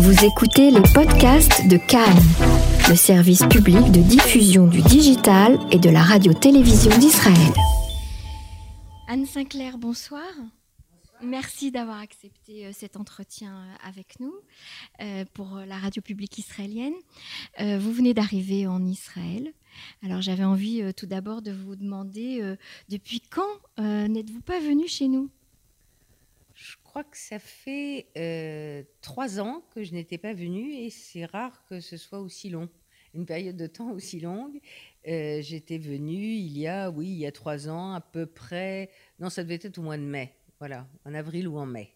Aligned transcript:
Vous 0.00 0.24
écoutez 0.24 0.70
les 0.70 0.80
podcasts 0.94 1.66
de 1.66 1.76
Cannes, 1.76 2.22
le 2.88 2.94
service 2.94 3.44
public 3.46 3.90
de 3.90 4.00
diffusion 4.00 4.68
du 4.68 4.80
digital 4.80 5.58
et 5.72 5.78
de 5.80 5.90
la 5.90 6.02
radio-télévision 6.02 6.96
d'Israël. 6.98 7.52
Anne 9.08 9.26
Sinclair, 9.26 9.76
bonsoir. 9.76 10.22
Merci 11.20 11.72
d'avoir 11.72 11.98
accepté 11.98 12.66
euh, 12.66 12.70
cet 12.72 12.96
entretien 12.96 13.56
euh, 13.56 13.88
avec 13.88 14.20
nous 14.20 14.32
euh, 15.00 15.24
pour 15.34 15.56
la 15.66 15.78
radio 15.78 16.00
publique 16.00 16.38
israélienne. 16.38 16.94
Vous 17.58 17.92
venez 17.92 18.14
d'arriver 18.14 18.68
en 18.68 18.84
Israël. 18.84 19.52
Alors 20.04 20.22
j'avais 20.22 20.44
envie 20.44 20.94
tout 20.94 21.06
d'abord 21.06 21.42
de 21.42 21.50
vous 21.50 21.74
demander 21.74 22.56
depuis 22.88 23.20
quand 23.20 23.48
n'êtes-vous 23.78 24.42
pas 24.42 24.60
venu 24.60 24.86
chez 24.86 25.08
nous? 25.08 25.28
Crois 26.98 27.10
que 27.12 27.16
ça 27.16 27.38
fait 27.38 28.08
trois 29.02 29.38
ans 29.38 29.62
que 29.72 29.84
je 29.84 29.92
n'étais 29.92 30.18
pas 30.18 30.32
venue 30.32 30.72
et 30.72 30.90
c'est 30.90 31.26
rare 31.26 31.64
que 31.66 31.78
ce 31.78 31.96
soit 31.96 32.18
aussi 32.18 32.50
long, 32.50 32.68
une 33.14 33.24
période 33.24 33.56
de 33.56 33.68
temps 33.68 33.92
aussi 33.92 34.18
longue. 34.18 34.58
J'étais 35.04 35.78
venue 35.78 36.32
il 36.32 36.58
y 36.58 36.66
a, 36.66 36.90
oui, 36.90 37.06
il 37.06 37.18
y 37.18 37.26
a 37.26 37.30
trois 37.30 37.68
ans 37.68 37.92
à 37.92 38.00
peu 38.00 38.26
près. 38.26 38.90
Non, 39.20 39.30
ça 39.30 39.44
devait 39.44 39.60
être 39.62 39.78
au 39.78 39.82
mois 39.82 39.96
de 39.96 40.02
mai. 40.02 40.34
Voilà, 40.58 40.88
en 41.04 41.14
avril 41.14 41.46
ou 41.46 41.56
en 41.56 41.66
mai. 41.66 41.94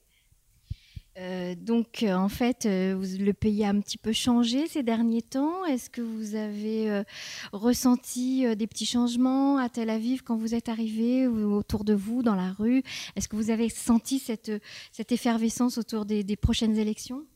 Euh, 1.19 1.55
donc, 1.55 2.02
euh, 2.02 2.15
en 2.15 2.30
fait, 2.30 2.65
euh, 2.65 3.05
le 3.19 3.33
pays 3.33 3.65
a 3.65 3.69
un 3.69 3.80
petit 3.80 3.98
peu 3.98 4.12
changé 4.12 4.66
ces 4.66 4.83
derniers 4.83 5.23
temps. 5.23 5.65
Est-ce 5.66 5.91
que 5.91 6.01
vous 6.01 6.34
avez 6.34 7.03
ressenti 7.53 8.45
des 8.57 8.66
petits 8.66 8.87
changements 8.87 9.59
à 9.59 9.69
Tel 9.69 9.91
Aviv 9.91 10.23
quand 10.23 10.37
vous 10.37 10.55
êtes 10.55 10.69
arrivé 10.69 11.27
ou 11.27 11.53
autour 11.55 11.84
de 11.84 11.95
vous, 11.95 12.23
dans 12.23 12.34
la 12.34 12.53
rue? 12.53 12.83
Est-ce 13.17 13.29
que 13.29 13.37
vous 13.37 13.51
avez 13.51 13.69
senti 13.69 14.19
cette, 14.19 14.53
cette 14.91 15.12
effervescence 15.12 15.79
autour 15.79 16.06
des, 16.06 16.25
des 16.25 16.37
prochaines 16.37 16.77
élections? 16.77 17.27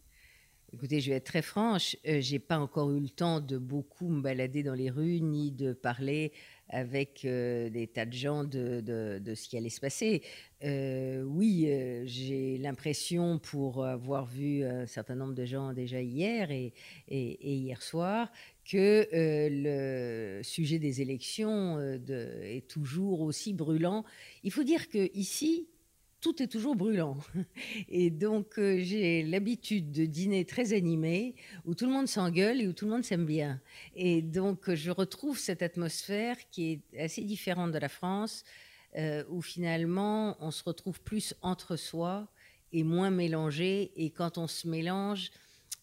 Écoutez, 0.73 1.01
je 1.01 1.11
vais 1.11 1.17
être 1.17 1.27
très 1.27 1.43
franche, 1.43 1.97
j'ai 2.05 2.39
pas 2.39 2.59
encore 2.59 2.91
eu 2.91 3.01
le 3.01 3.09
temps 3.09 3.41
de 3.41 3.57
beaucoup 3.57 4.09
me 4.09 4.21
balader 4.21 4.63
dans 4.63 4.75
les 4.75 4.91
rues 4.91 5.21
ni 5.21 5.53
de 5.53 5.73
parler 5.73 6.33
avec 6.69 7.25
euh, 7.25 7.71
des 7.71 7.87
tas 7.87 8.07
de 8.07 8.13
gens 8.13 8.45
de, 8.45 8.81
de, 8.81 9.35
ce 9.35 9.49
qui 9.49 9.57
allait 9.57 9.71
se 9.71 9.81
passer. 9.81 10.23
Euh, 10.65 11.23
oui, 11.23 11.67
euh, 11.69 12.03
j'ai 12.07 12.59
l'impression, 12.59 13.39
pour 13.39 13.85
avoir 13.85 14.27
vu 14.27 14.65
un 14.65 14.87
certain 14.87 15.15
nombre 15.15 15.35
de 15.35 15.45
gens 15.45 15.73
déjà 15.73 16.01
hier 16.01 16.51
et, 16.51 16.73
et, 17.09 17.55
hier 17.55 17.83
soir, 17.83 18.31
que 18.69 19.07
le 19.13 20.43
sujet 20.43 20.79
des 20.79 21.01
élections 21.01 21.79
est 21.81 22.67
toujours 22.69 23.21
aussi 23.21 23.53
brûlant. 23.53 24.05
Il 24.43 24.51
faut 24.51 24.65
dire 24.65 24.89
que 24.89 25.11
ici, 25.17 25.69
tout 26.21 26.43
est 26.43 26.47
toujours 26.47 26.77
brûlant. 26.77 27.17
Et 27.89 28.11
donc, 28.11 28.59
euh, 28.59 28.79
j'ai 28.81 29.23
l'habitude 29.23 29.93
de 29.93 30.07
dîner 30.07 30.45
très 30.45 30.73
animé, 30.73 31.35
où 31.65 31.75
tout 31.75 31.87
le 31.87 31.93
monde 31.93 32.09
s'engueule 32.09 32.61
et 32.61 32.69
où 32.69 32.73
tout 32.73 32.85
le 32.87 32.91
monde 32.91 33.05
s'aime 33.05 33.27
bien. 33.27 33.61
Et 33.95 34.23
donc, 34.23 34.73
je 34.75 34.91
retrouve 34.91 35.39
cette 35.39 35.63
atmosphère 35.63 36.37
qui 36.51 36.81
est 36.93 37.01
assez 37.01 37.23
différente 37.23 37.73
de 37.73 37.79
la 37.79 37.89
France, 37.89 38.45
euh, 38.97 39.25
où 39.29 39.43
finalement, 39.43 40.37
on 40.41 40.51
se 40.51 40.65
retrouve 40.65 41.01
plus 41.01 41.35
entre 41.43 41.77
soi 41.77 42.29
et 42.73 42.83
moins 42.83 43.11
mélangé. 43.11 43.93
Et 43.97 44.11
quand 44.11 44.39
on 44.39 44.47
se 44.47 44.67
mélange, 44.67 45.31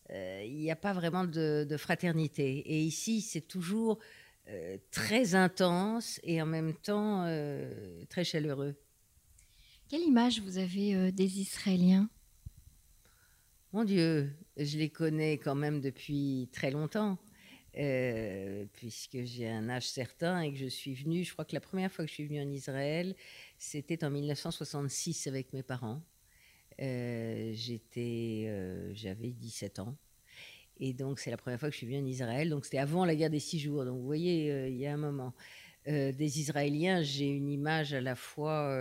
euh, 0.09 0.43
il 0.45 0.57
n'y 0.57 0.71
a 0.71 0.75
pas 0.75 0.93
vraiment 0.93 1.25
de, 1.25 1.75
fraternité. 1.77 2.57
Et 2.65 2.81
ici, 2.81 3.21
c'est 3.21 3.47
toujours 3.47 3.99
très 4.91 5.35
intense 5.35 6.19
et 6.21 6.41
en 6.41 6.45
même 6.45 6.73
temps 6.73 7.25
très 8.09 8.25
chaleureux. 8.25 8.75
Quelle 9.93 10.07
image 10.07 10.41
vous 10.41 10.57
avez 10.57 10.95
euh, 10.95 11.11
des 11.11 11.39
Israéliens? 11.39 12.09
Mon 13.73 13.83
Dieu, 13.83 14.35
je 14.57 14.79
les 14.79 14.89
connais 14.89 15.33
quand 15.33 15.53
même 15.53 15.81
depuis 15.81 16.49
très 16.51 16.71
longtemps, 16.71 17.19
euh, 17.77 18.65
puisque 18.73 19.21
j'ai 19.21 19.47
un 19.47 19.69
âge 19.69 19.87
certain 19.87 20.41
et 20.41 20.51
que 20.51 20.57
je 20.57 20.65
suis 20.65 20.95
venue, 20.95 21.23
je 21.23 21.31
crois 21.31 21.45
que 21.45 21.53
la 21.53 21.61
première 21.61 21.91
fois 21.91 22.05
que 22.05 22.09
je 22.09 22.15
suis 22.15 22.25
venue 22.25 22.41
en 22.41 22.49
Israël, 22.49 23.15
c'était 23.59 24.03
en 24.03 24.09
1966 24.09 25.27
avec 25.27 25.53
mes 25.53 25.61
parents. 25.61 26.01
Euh, 26.81 27.51
j'étais, 27.53 28.51
j'avais 28.95 29.29
17 29.29 29.77
ans. 29.77 29.95
Et 30.79 30.93
donc, 30.93 31.19
c'est 31.19 31.29
la 31.29 31.37
première 31.37 31.59
fois 31.59 31.69
que 31.69 31.73
je 31.73 31.77
suis 31.77 31.85
venue 31.85 31.99
en 31.99 32.07
Israël. 32.07 32.49
Donc, 32.49 32.65
c'était 32.65 32.79
avant 32.79 33.05
la 33.05 33.15
guerre 33.15 33.29
des 33.29 33.39
six 33.39 33.59
jours. 33.59 33.85
Donc, 33.85 33.99
vous 33.99 34.07
voyez, 34.07 34.69
il 34.69 34.75
y 34.75 34.87
a 34.87 34.93
un 34.95 34.97
moment. 34.97 35.35
des 35.85 36.39
Israéliens, 36.39 37.03
j'ai 37.03 37.27
une 37.27 37.51
image 37.51 37.93
à 37.93 38.01
la 38.01 38.15
fois 38.15 38.75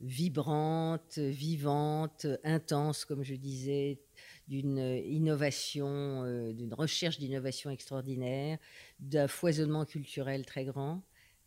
vibrante, 0.00 1.18
vivante, 1.18 2.26
intense, 2.44 3.04
comme 3.04 3.22
je 3.22 3.34
disais, 3.34 4.00
d'une 4.48 4.78
innovation, 4.78 6.24
euh, 6.24 6.52
d'une 6.52 6.74
recherche 6.74 7.18
d'innovation 7.18 7.70
extraordinaire, 7.70 8.58
d'un 8.98 9.28
foisonnement 9.28 9.84
culturel 9.84 10.44
très 10.44 10.64
grand. 10.64 11.02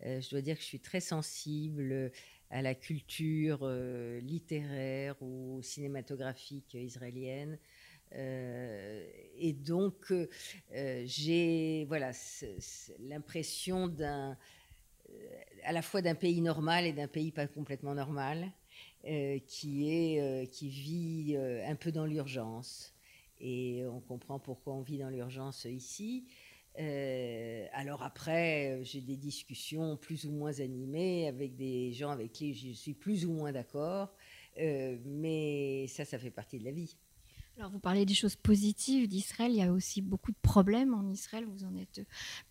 Euh, 0.06 0.22
je 0.22 0.30
dois 0.30 0.42
dire 0.42 0.56
que 0.56 0.62
je 0.62 0.68
suis 0.68 0.80
très 0.80 1.02
sensible 1.02 2.12
à 2.50 2.62
la 2.62 2.76
culture 2.76 3.60
euh, 3.64 4.20
littéraire 4.22 5.16
ou 5.22 5.62
cinématographique 5.62 6.76
israélienne. 6.76 7.58
et 8.16 9.54
donc, 9.54 10.14
j'ai 10.72 11.86
voilà, 11.88 12.12
l'impression 13.00 13.88
d'un 13.88 14.38
à 15.64 15.72
la 15.72 15.82
fois 15.82 16.02
d'un 16.02 16.16
pays 16.16 16.42
normal 16.42 16.86
et 16.86 16.94
d'un 16.94 17.08
pays 17.08 17.32
pas 17.32 17.48
complètement 17.48 17.94
normal, 17.94 18.52
euh, 19.06 19.38
qui, 19.46 19.90
est, 19.90 20.22
euh, 20.22 20.46
qui 20.46 20.70
vit 20.70 21.36
euh, 21.36 21.68
un 21.68 21.76
peu 21.76 21.92
dans 21.92 22.06
l'urgence. 22.06 22.94
Et 23.42 23.84
on 23.88 24.00
comprend 24.00 24.40
pourquoi 24.40 24.74
on 24.74 24.82
vit 24.82 24.98
dans 24.98 25.10
l'urgence 25.10 25.66
ici. 25.66 26.26
alors 27.74 28.02
après, 28.02 28.80
j'ai 28.84 29.02
des 29.02 29.18
discussions 29.18 29.98
plus 29.98 30.26
ou 30.26 30.32
moins 30.32 30.60
animées 30.62 31.28
avec 31.28 31.56
des 31.56 31.92
gens 31.92 32.12
avec 32.12 32.32
qui 32.32 32.54
je 32.54 32.72
suis 32.72 32.94
plus 32.94 33.26
ou 33.26 33.34
moins 33.34 33.52
d'accord, 33.52 34.16
mais 34.58 35.86
ça, 35.88 36.06
ça 36.06 36.18
fait 36.18 36.32
partie 36.32 36.58
de 36.58 36.64
la 36.64 36.72
vie. 36.72 36.96
Alors, 37.58 37.70
vous 37.70 37.80
parlez 37.80 38.06
des 38.06 38.16
choses 38.16 38.36
positives 38.36 39.08
d'Israël. 39.08 39.52
Il 39.52 39.58
y 39.58 39.62
a 39.62 39.72
aussi 39.72 40.02
beaucoup 40.02 40.32
de 40.32 40.38
problèmes 40.42 40.96
en 40.96 41.08
Israël. 41.08 41.46
Vous 41.46 41.64
en 41.66 41.76
êtes 41.76 42.02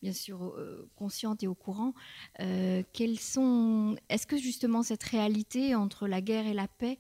bien 0.01 0.13
sûr 0.13 0.45
euh, 0.45 0.89
consciente 0.95 1.43
et 1.43 1.49
au 1.49 1.57
courant. 1.57 1.93
Euh, 2.39 2.85
Est-ce 2.95 4.27
que 4.29 4.37
justement 4.37 4.85
cette 4.85 5.03
réalité 5.03 5.75
entre 5.75 6.07
la 6.07 6.21
guerre 6.21 6.47
et 6.47 6.55
la 6.55 6.69
paix, 6.69 6.99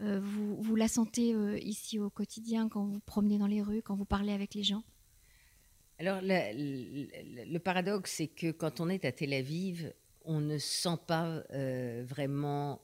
euh, 0.00 0.18
vous, 0.20 0.60
vous, 0.60 0.74
la 0.74 0.88
sentez 0.88 1.30
ici 1.64 2.00
au 2.00 2.10
quotidien 2.10 2.68
quand 2.68 2.84
vous 2.86 3.00
promenez 3.00 3.38
dans 3.38 3.46
les 3.46 3.62
rues, 3.62 3.82
quand 3.82 3.94
vous 3.94 4.04
parlez 4.04 4.32
avec 4.32 4.54
les 4.54 4.64
gens? 4.64 4.82
Alors, 6.00 6.18
le 6.22 7.58
paradoxe, 7.58 8.14
c'est 8.16 8.26
que 8.26 8.50
quand 8.50 8.80
on 8.80 8.88
est 8.88 9.04
à 9.04 9.12
Tel 9.12 9.32
Aviv, 9.32 9.92
on 10.24 10.40
ne 10.40 10.58
sent 10.58 10.98
pas 11.06 11.44
vraiment 12.02 12.80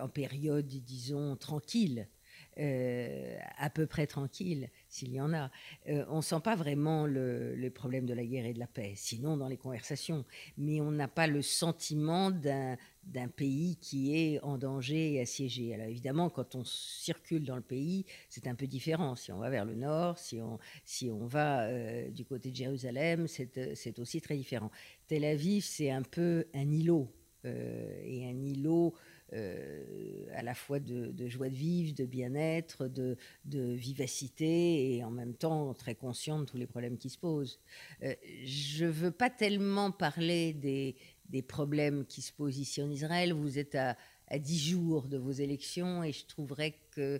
en 0.00 0.08
période, 0.08 0.66
disons, 0.66 1.36
tranquille. 1.36 2.08
Euh, 2.58 3.36
à 3.58 3.68
peu 3.68 3.86
près 3.86 4.06
tranquille, 4.06 4.70
s'il 4.88 5.12
y 5.12 5.20
en 5.20 5.34
a. 5.34 5.50
Euh, 5.90 6.06
on 6.08 6.16
ne 6.16 6.22
sent 6.22 6.40
pas 6.42 6.56
vraiment 6.56 7.06
le, 7.06 7.68
problème 7.74 8.06
de 8.06 8.14
la 8.14 8.24
guerre 8.24 8.46
et 8.46 8.54
de 8.54 8.58
la 8.58 8.66
paix, 8.66 8.94
sinon 8.96 9.36
dans 9.36 9.48
les 9.48 9.58
conversations. 9.58 10.24
Mais 10.56 10.80
on 10.80 10.90
n'a 10.90 11.08
pas 11.08 11.26
le 11.26 11.42
sentiment 11.42 12.30
d'un 12.30 13.28
pays 13.28 13.76
qui 13.76 14.16
est 14.16 14.40
en 14.40 14.56
danger 14.56 15.14
et 15.14 15.20
assiégé. 15.20 15.74
Alors 15.74 15.88
évidemment, 15.88 16.30
quand 16.30 16.54
on 16.54 16.64
circule 16.64 17.44
dans 17.44 17.56
le 17.56 17.62
pays, 17.62 18.06
c'est 18.30 18.46
un 18.46 18.54
peu 18.54 18.66
différent. 18.66 19.16
Si 19.16 19.32
on 19.32 19.38
va 19.38 19.50
vers 19.50 19.66
le 19.66 19.74
nord, 19.74 20.18
si 20.18 20.40
on, 20.40 21.26
va 21.26 21.64
euh, 21.64 22.08
du 22.08 22.24
côté 22.24 22.50
de 22.50 22.56
Jérusalem, 22.56 23.26
c'est 23.28 23.98
aussi 23.98 24.22
très 24.22 24.36
différent. 24.36 24.70
Tel 25.08 25.24
Aviv, 25.26 25.62
c'est 25.62 25.90
un 25.90 26.02
peu 26.02 26.46
un 26.54 26.70
îlot. 26.70 27.12
et 27.44 28.26
un 28.26 28.42
îlot 28.42 28.94
à 29.32 30.42
la 30.42 30.54
fois 30.54 30.78
de, 30.78 31.28
joie 31.28 31.48
de 31.48 31.54
vivre, 31.54 31.94
de 31.94 32.04
bien-être, 32.04 32.88
de, 32.88 33.16
vivacité 33.44 34.94
et 34.94 35.04
en 35.04 35.10
même 35.10 35.34
temps 35.34 35.74
très 35.74 35.94
conscient 35.94 36.40
de 36.40 36.44
tous 36.44 36.56
les 36.56 36.66
problèmes 36.66 36.98
qui 36.98 37.10
se 37.10 37.18
posent. 37.18 37.58
Euh, 38.02 38.14
je 38.44 38.84
ne 38.84 38.90
veux 38.90 39.10
pas 39.10 39.30
tellement 39.30 39.90
parler 39.90 40.52
des, 40.52 41.42
problèmes 41.42 42.06
qui 42.06 42.22
se 42.22 42.32
posent 42.32 42.58
ici 42.58 42.82
en 42.82 42.90
Israël. 42.90 43.32
Vous 43.32 43.58
êtes 43.58 43.74
à, 43.74 43.96
à 44.28 44.38
10 44.38 44.70
jours 44.70 45.08
de 45.08 45.18
vos 45.18 45.32
élections 45.32 46.02
et 46.02 46.12
je 46.12 46.26
trouverais 46.26 46.78
que 46.92 47.00
euh, 47.00 47.18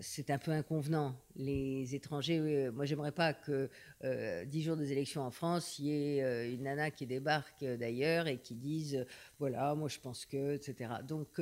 c'est 0.00 0.30
un 0.30 0.38
peu 0.38 0.50
inconvenant. 0.50 1.14
Les 1.36 1.94
étrangers, 1.94 2.38
euh, 2.38 2.72
moi 2.72 2.84
j'aimerais 2.84 3.12
pas 3.12 3.32
que 3.32 3.68
euh, 4.04 4.44
dix 4.44 4.62
jours 4.62 4.76
des 4.76 4.92
élections 4.92 5.22
en 5.22 5.30
France, 5.30 5.78
il 5.78 5.86
y 5.86 5.92
ait 5.92 6.52
une 6.52 6.62
nana 6.62 6.90
qui 6.90 7.06
débarque 7.06 7.64
d'ailleurs 7.64 8.26
et 8.26 8.38
qui 8.38 8.54
dise 8.54 9.04
voilà, 9.38 9.74
moi 9.74 9.88
je 9.88 9.98
pense 9.98 10.26
que, 10.26 10.54
etc. 10.54 10.90
Donc 11.06 11.40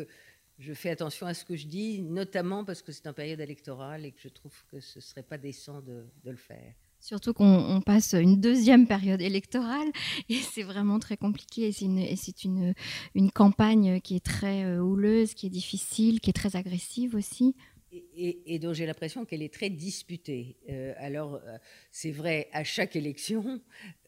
je 0.58 0.72
fais 0.74 0.90
attention 0.90 1.26
à 1.26 1.34
ce 1.34 1.44
que 1.44 1.56
je 1.56 1.66
dis, 1.66 2.02
notamment 2.02 2.64
parce 2.64 2.82
que 2.82 2.92
c'est 2.92 3.06
en 3.06 3.12
période 3.12 3.40
électorale 3.40 4.04
et 4.04 4.10
que 4.10 4.20
je 4.20 4.28
trouve 4.28 4.54
que 4.70 4.80
ce 4.80 5.00
serait 5.00 5.22
pas 5.22 5.38
décent 5.38 5.80
de, 5.80 6.04
le 6.24 6.36
faire. 6.36 6.74
Surtout 7.00 7.32
qu'on 7.32 7.80
passe 7.86 8.14
une 8.14 8.40
deuxième 8.40 8.88
période 8.88 9.20
électorale 9.20 9.86
et 10.28 10.34
c'est 10.34 10.64
vraiment 10.64 10.98
très 10.98 11.16
compliqué. 11.16 11.68
Et 11.68 11.72
c'est 11.72 11.84
une, 11.84 12.04
une, 12.44 12.74
une, 13.14 13.30
campagne 13.30 14.00
qui 14.00 14.16
est 14.16 14.24
très 14.24 14.78
houleuse, 14.78 15.34
qui 15.34 15.46
est 15.46 15.50
difficile, 15.50 16.20
qui 16.20 16.30
est 16.30 16.32
très 16.32 16.56
agressive 16.56 17.14
aussi. 17.14 17.54
Et, 17.92 18.58
dont 18.58 18.72
j'ai 18.72 18.86
l'impression 18.86 19.24
qu'elle 19.24 19.42
est 19.42 19.52
très 19.52 19.70
disputée. 19.70 20.56
Euh, 20.68 20.94
alors, 20.98 21.36
euh, 21.36 21.56
c'est 21.90 22.10
vrai, 22.10 22.48
à 22.52 22.64
chaque 22.64 22.96
élection, 22.96 23.60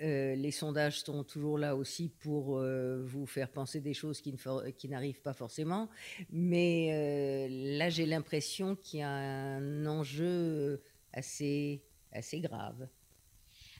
euh, 0.02 0.34
les 0.34 0.50
sondages 0.50 1.00
sont 1.00 1.24
toujours 1.24 1.58
là 1.58 1.76
aussi 1.76 2.08
pour 2.08 2.60
vous 2.60 3.26
faire 3.26 3.50
penser 3.50 3.80
des 3.80 3.94
choses 3.94 4.20
qui, 4.20 4.34
qui 4.76 4.88
n'arrivent 4.88 5.22
pas 5.22 5.32
forcément. 5.32 5.88
Mais 6.30 7.48
là, 7.78 7.88
j'ai 7.88 8.06
l'impression 8.06 8.76
qu'il 8.76 9.00
y 9.00 9.02
a 9.02 9.10
un 9.10 9.86
enjeu 9.86 10.82
assez, 11.12 11.82
assez 12.12 12.40
grave. 12.40 12.88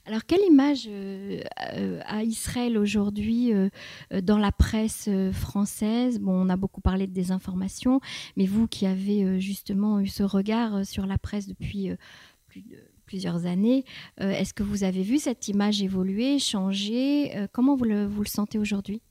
Alors, 0.05 0.25
quelle 0.25 0.41
image 0.41 0.87
euh, 0.87 1.41
euh, 1.75 1.99
a 2.05 2.23
Israël 2.23 2.77
aujourd'hui 2.77 3.53
euh, 3.53 3.69
dans 4.23 4.39
la 4.39 4.51
presse 4.51 5.07
française? 5.31 6.19
Bon, 6.19 6.33
on 6.33 6.49
a 6.49 6.57
beaucoup 6.57 6.81
parlé 6.81 7.05
de 7.05 7.13
désinformation, 7.13 8.01
mais 8.35 8.45
vous 8.45 8.67
qui 8.67 8.87
avez 8.87 9.39
justement 9.39 9.99
eu 9.99 10.07
ce 10.07 10.23
regard 10.23 10.85
sur 10.85 11.05
la 11.05 11.17
presse 11.17 11.47
depuis 11.47 11.91
plusieurs 13.05 13.45
années, 13.45 13.83
est-ce 14.17 14.53
que 14.53 14.63
vous 14.63 14.83
avez 14.83 15.03
vu 15.03 15.17
cette 15.19 15.47
image 15.47 15.81
évoluer, 15.81 16.39
changer? 16.39 17.47
Comment 17.51 17.75
vous 17.75 17.85
le, 17.85 18.05
vous 18.05 18.23
le 18.23 18.27
sentez 18.27 18.57
aujourd'hui? 18.57 19.01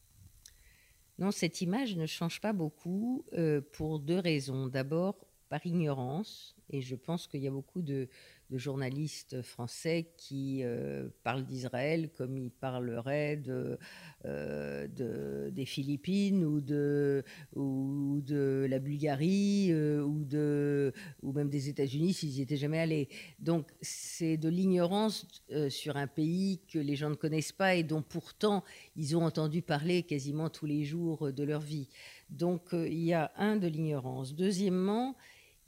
Non, 1.19 1.31
cette 1.31 1.61
image 1.61 1.97
ne 1.97 2.07
change 2.07 2.41
pas 2.41 2.53
beaucoup 2.53 3.25
pour 3.73 4.01
deux 4.01 4.19
raisons. 4.19 4.67
D'abord, 4.67 5.17
par 5.49 5.65
ignorance, 5.67 6.57
et 6.71 6.81
je 6.81 6.97
pense 6.97 7.27
qu'il 7.27 7.41
y 7.41 7.49
a 7.49 7.51
beaucoup 7.51 7.83
de 7.83 8.09
de 8.51 8.59
journalistes 8.59 9.43
français 9.43 10.11
qui 10.17 10.61
euh, 10.63 11.09
parlent 11.23 11.45
d'Israël 11.45 12.11
comme 12.11 12.37
ils 12.37 12.51
parleraient 12.51 13.41
euh, 13.47 14.89
de, 14.89 15.51
des 15.51 15.65
Philippines 15.65 16.45
ou 16.45 16.61
de, 16.61 17.23
ou 17.55 18.21
de 18.27 18.67
la 18.69 18.81
Bulgarie 18.81 19.69
euh, 19.71 20.03
ou, 20.03 20.25
de, 20.25 20.93
ou 21.23 21.33
même 21.33 21.49
des 21.49 21.69
États-Unis 21.69 22.13
s'ils 22.13 22.31
n'y 22.31 22.41
étaient 22.41 22.57
jamais 22.57 22.81
allés. 22.81 23.09
Donc 23.39 23.71
c'est 23.81 24.37
de 24.37 24.49
l'ignorance 24.49 25.27
sur 25.69 25.97
un 25.97 26.09
pays 26.09 26.61
que 26.73 26.79
les 26.79 26.97
gens 26.97 27.11
ne 27.11 27.15
connaissent 27.15 27.53
pas 27.53 27.77
et 27.77 27.85
dont 27.85 28.03
pourtant 28.03 28.65
ils 28.97 29.17
ont 29.17 29.25
entendu 29.25 29.63
parler 29.63 30.03
quasiment 30.03 30.51
tous 30.51 30.67
les 30.67 30.85
jours 30.85 31.33
de 31.33 31.45
leur 31.45 31.61
vie. 31.61 31.89
Donc 32.31 32.71
il 32.73 33.05
y 33.05 33.13
a 33.13 33.31
un 33.37 33.57
de 33.57 33.69
l'ignorance. 33.69 34.35
Deuxièmement, 34.35 35.17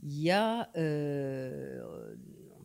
il 0.02 0.20
y 0.20 0.30
a 0.32 0.68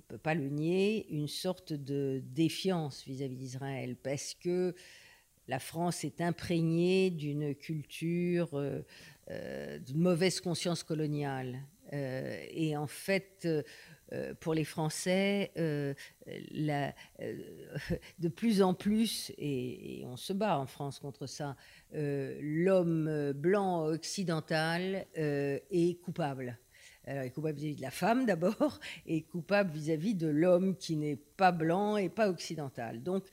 peut 0.08 0.18
pas 0.18 0.34
le 0.34 0.48
nier, 0.48 1.08
une 1.10 1.28
sorte 1.28 1.74
de 1.74 2.24
défiance 2.34 3.04
vis-à-vis 3.06 3.36
d'Israël, 3.36 3.96
parce 4.02 4.34
que 4.34 4.74
la 5.48 5.60
France 5.60 6.04
est 6.04 6.22
imprégnée 6.22 7.10
d'une 7.10 7.56
culture, 7.56 8.50
euh, 8.54 8.82
euh, 9.30 9.80
d'une 9.80 10.00
mauvaise 10.00 10.42
conscience 10.42 10.84
coloniale. 10.84 11.60
Euh, 11.94 12.46
et 12.50 12.76
en 12.76 12.88
fait, 12.88 13.48
pour 14.40 14.54
les 14.54 14.66
Français, 14.66 15.52
de 15.56 15.96
plus 18.30 18.62
en 18.62 18.74
plus, 18.74 19.32
et, 19.38 20.04
on 20.06 20.18
se 20.18 20.34
bat 20.34 20.60
en 20.60 20.66
France 20.66 21.00
contre 21.00 21.28
ça, 21.28 21.56
l'homme 21.94 23.32
blanc 23.34 23.86
occidental 23.86 25.06
est 25.16 26.02
coupable. 26.02 26.58
Est 27.08 27.30
coupable 27.32 27.58
vis-à-vis 27.58 27.76
de 27.76 27.82
la 27.82 27.92
femme 27.92 28.26
d'abord, 28.26 28.80
et 29.08 29.22
coupable 29.22 29.72
vis-à-vis 29.72 30.14
de 30.14 30.28
l'homme 30.28 30.76
qui 30.76 30.98
n'est 30.98 31.16
pas 31.16 31.52
blanc 31.52 31.98
et 31.98 32.10
pas 32.10 32.30
occidental. 32.30 33.02
Donc, 33.02 33.24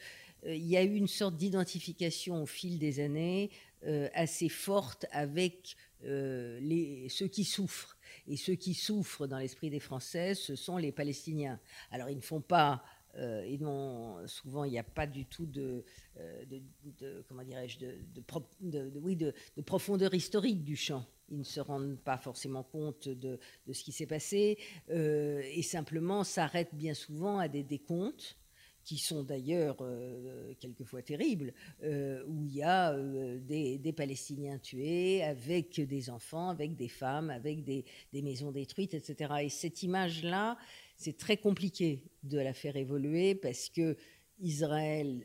euh, 0.46 0.54
il 0.54 0.66
y 0.66 0.76
a 0.76 0.82
eu 0.82 0.94
une 0.94 1.08
sorte 1.08 1.36
d'identification 1.36 2.42
au 2.42 2.46
fil 2.46 2.78
des 2.78 3.00
années 3.00 3.50
euh, 3.86 4.08
assez 4.14 4.48
forte 4.48 5.06
avec 5.10 5.76
euh, 6.04 6.58
les, 6.60 7.08
ceux 7.08 7.28
qui 7.28 7.44
souffrent. 7.44 7.96
Et 8.28 8.36
ceux 8.36 8.54
qui 8.54 8.74
souffrent 8.74 9.26
dans 9.26 9.38
l'esprit 9.38 9.70
des 9.70 9.80
Français, 9.80 10.34
ce 10.34 10.54
sont 10.54 10.76
les 10.76 10.92
Palestiniens. 10.92 11.58
Alors, 11.90 12.08
ils 12.08 12.16
ne 12.16 12.22
font 12.22 12.40
pas 12.40 12.82
et 13.16 13.58
non, 13.58 14.26
souvent 14.26 14.64
il 14.64 14.72
n'y 14.72 14.78
a 14.78 14.84
pas 14.84 15.06
du 15.06 15.24
tout 15.26 15.46
de, 15.46 15.84
de, 16.16 17.24
comment 17.28 17.42
dirais-je 17.42 17.78
de, 17.78 19.62
profondeur 19.62 20.14
historique 20.14 20.64
du 20.64 20.76
champ 20.76 21.04
ils 21.30 21.38
ne 21.38 21.44
se 21.44 21.60
rendent 21.60 21.98
pas 21.98 22.18
forcément 22.18 22.62
compte 22.62 23.08
de, 23.08 23.38
ce 23.72 23.82
qui 23.82 23.92
s'est 23.92 24.06
passé 24.06 24.58
euh, 24.90 25.42
et 25.52 25.62
simplement 25.62 26.24
s'arrêtent 26.24 26.74
bien 26.74 26.94
souvent 26.94 27.38
à 27.38 27.48
des 27.48 27.62
décomptes 27.62 28.36
qui 28.84 28.98
sont 28.98 29.22
d'ailleurs 29.22 29.78
euh, 29.80 30.52
quelquefois 30.60 31.00
terribles, 31.00 31.54
euh, 31.84 32.22
où 32.26 32.44
il 32.44 32.54
y 32.54 32.62
a 32.62 32.94
des, 33.38 33.94
Palestiniens 33.96 34.58
tués 34.58 35.22
avec 35.22 35.80
des 35.80 36.10
enfants, 36.10 36.50
avec 36.50 36.76
des 36.76 36.88
femmes, 36.88 37.30
avec 37.30 37.64
des 37.64 37.84
maisons 38.12 38.52
détruites, 38.52 38.92
etc. 38.92 39.36
Et 39.40 39.48
cette 39.48 39.82
image-là, 39.82 40.58
c'est 40.96 41.16
très 41.16 41.36
compliqué 41.36 42.04
de 42.22 42.38
la 42.38 42.52
faire 42.52 42.76
évoluer 42.76 43.34
parce 43.34 43.68
que 43.68 43.96
Israël 44.40 45.24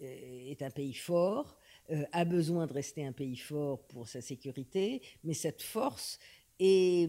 est 0.00 0.62
un 0.62 0.70
pays 0.70 0.94
fort, 0.94 1.58
euh, 1.90 2.04
a 2.12 2.24
besoin 2.24 2.66
de 2.66 2.72
rester 2.72 3.04
un 3.04 3.12
pays 3.12 3.36
fort 3.36 3.86
pour 3.88 4.08
sa 4.08 4.20
sécurité, 4.20 5.02
mais 5.22 5.34
cette 5.34 5.62
force 5.62 6.18
est, 6.58 7.08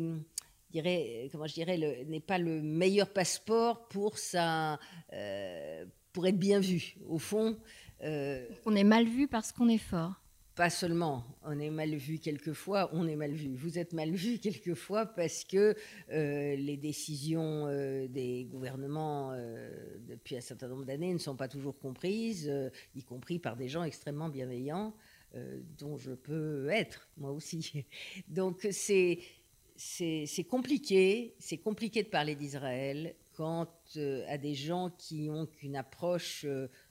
comment 1.32 1.48
je 1.48 1.54
dirais, 1.54 2.06
n'est 2.08 2.20
pas 2.20 2.38
le 2.38 2.62
meilleur 2.62 3.10
passeport 3.12 3.88
pour, 3.88 4.16
euh, 4.34 4.76
être 5.14 6.40
bien 6.40 6.60
vu. 6.60 6.96
Au 7.08 7.18
fond. 7.18 7.58
Euh, 8.02 8.46
on 8.66 8.76
est 8.76 8.84
mal 8.84 9.08
vu 9.08 9.28
parce 9.28 9.52
qu'on 9.52 9.70
est 9.70 9.78
fort 9.78 10.25
pas 10.56 10.70
seulement 10.70 11.26
on 11.44 11.60
est 11.60 11.70
mal 11.70 11.94
vu 11.96 12.18
quelquefois, 12.18 12.90
on 12.94 13.08
est 13.08 13.16
mal 13.16 13.32
vu. 13.32 13.56
Vous 13.56 13.78
êtes 13.78 13.94
mal 13.94 14.12
vu 14.12 14.40
quelquefois 14.40 15.06
parce 15.06 15.44
que 15.44 15.76
euh, 16.12 16.56
les 16.56 16.78
décisions 16.78 17.68
euh, 17.68 18.08
des 18.08 18.46
gouvernements 18.46 19.32
euh, 19.34 19.70
depuis 20.08 20.38
un 20.38 20.42
certain 20.42 20.68
nombre 20.68 20.86
d'années 20.86 21.14
ne 21.14 21.20
sont 21.20 21.36
pas 21.36 21.48
toujours 21.48 21.78
comprises, 21.78 22.52
y 22.96 23.04
compris 23.04 23.40
par 23.40 23.56
des 23.56 23.68
gens 23.68 23.84
extrêmement 23.84 24.30
bienveillants, 24.30 24.94
dont 25.78 25.98
je 25.98 26.12
peux 26.12 26.70
être 26.70 27.10
moi 27.18 27.32
aussi. 27.32 27.86
Donc 28.28 28.68
c'est 28.72 29.20
c'est 29.78 30.48
compliqué, 30.50 31.36
c'est 31.38 31.58
compliqué 31.58 32.02
de 32.04 32.08
parler 32.08 32.36
d'Israël 32.36 33.14
quand 33.34 33.98
à 34.30 34.38
des 34.38 34.54
gens 34.54 34.90
qui 34.98 35.30
ont 35.30 35.50
une 35.62 35.76
approche 35.76 36.46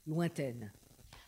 lointaine. 0.06 0.70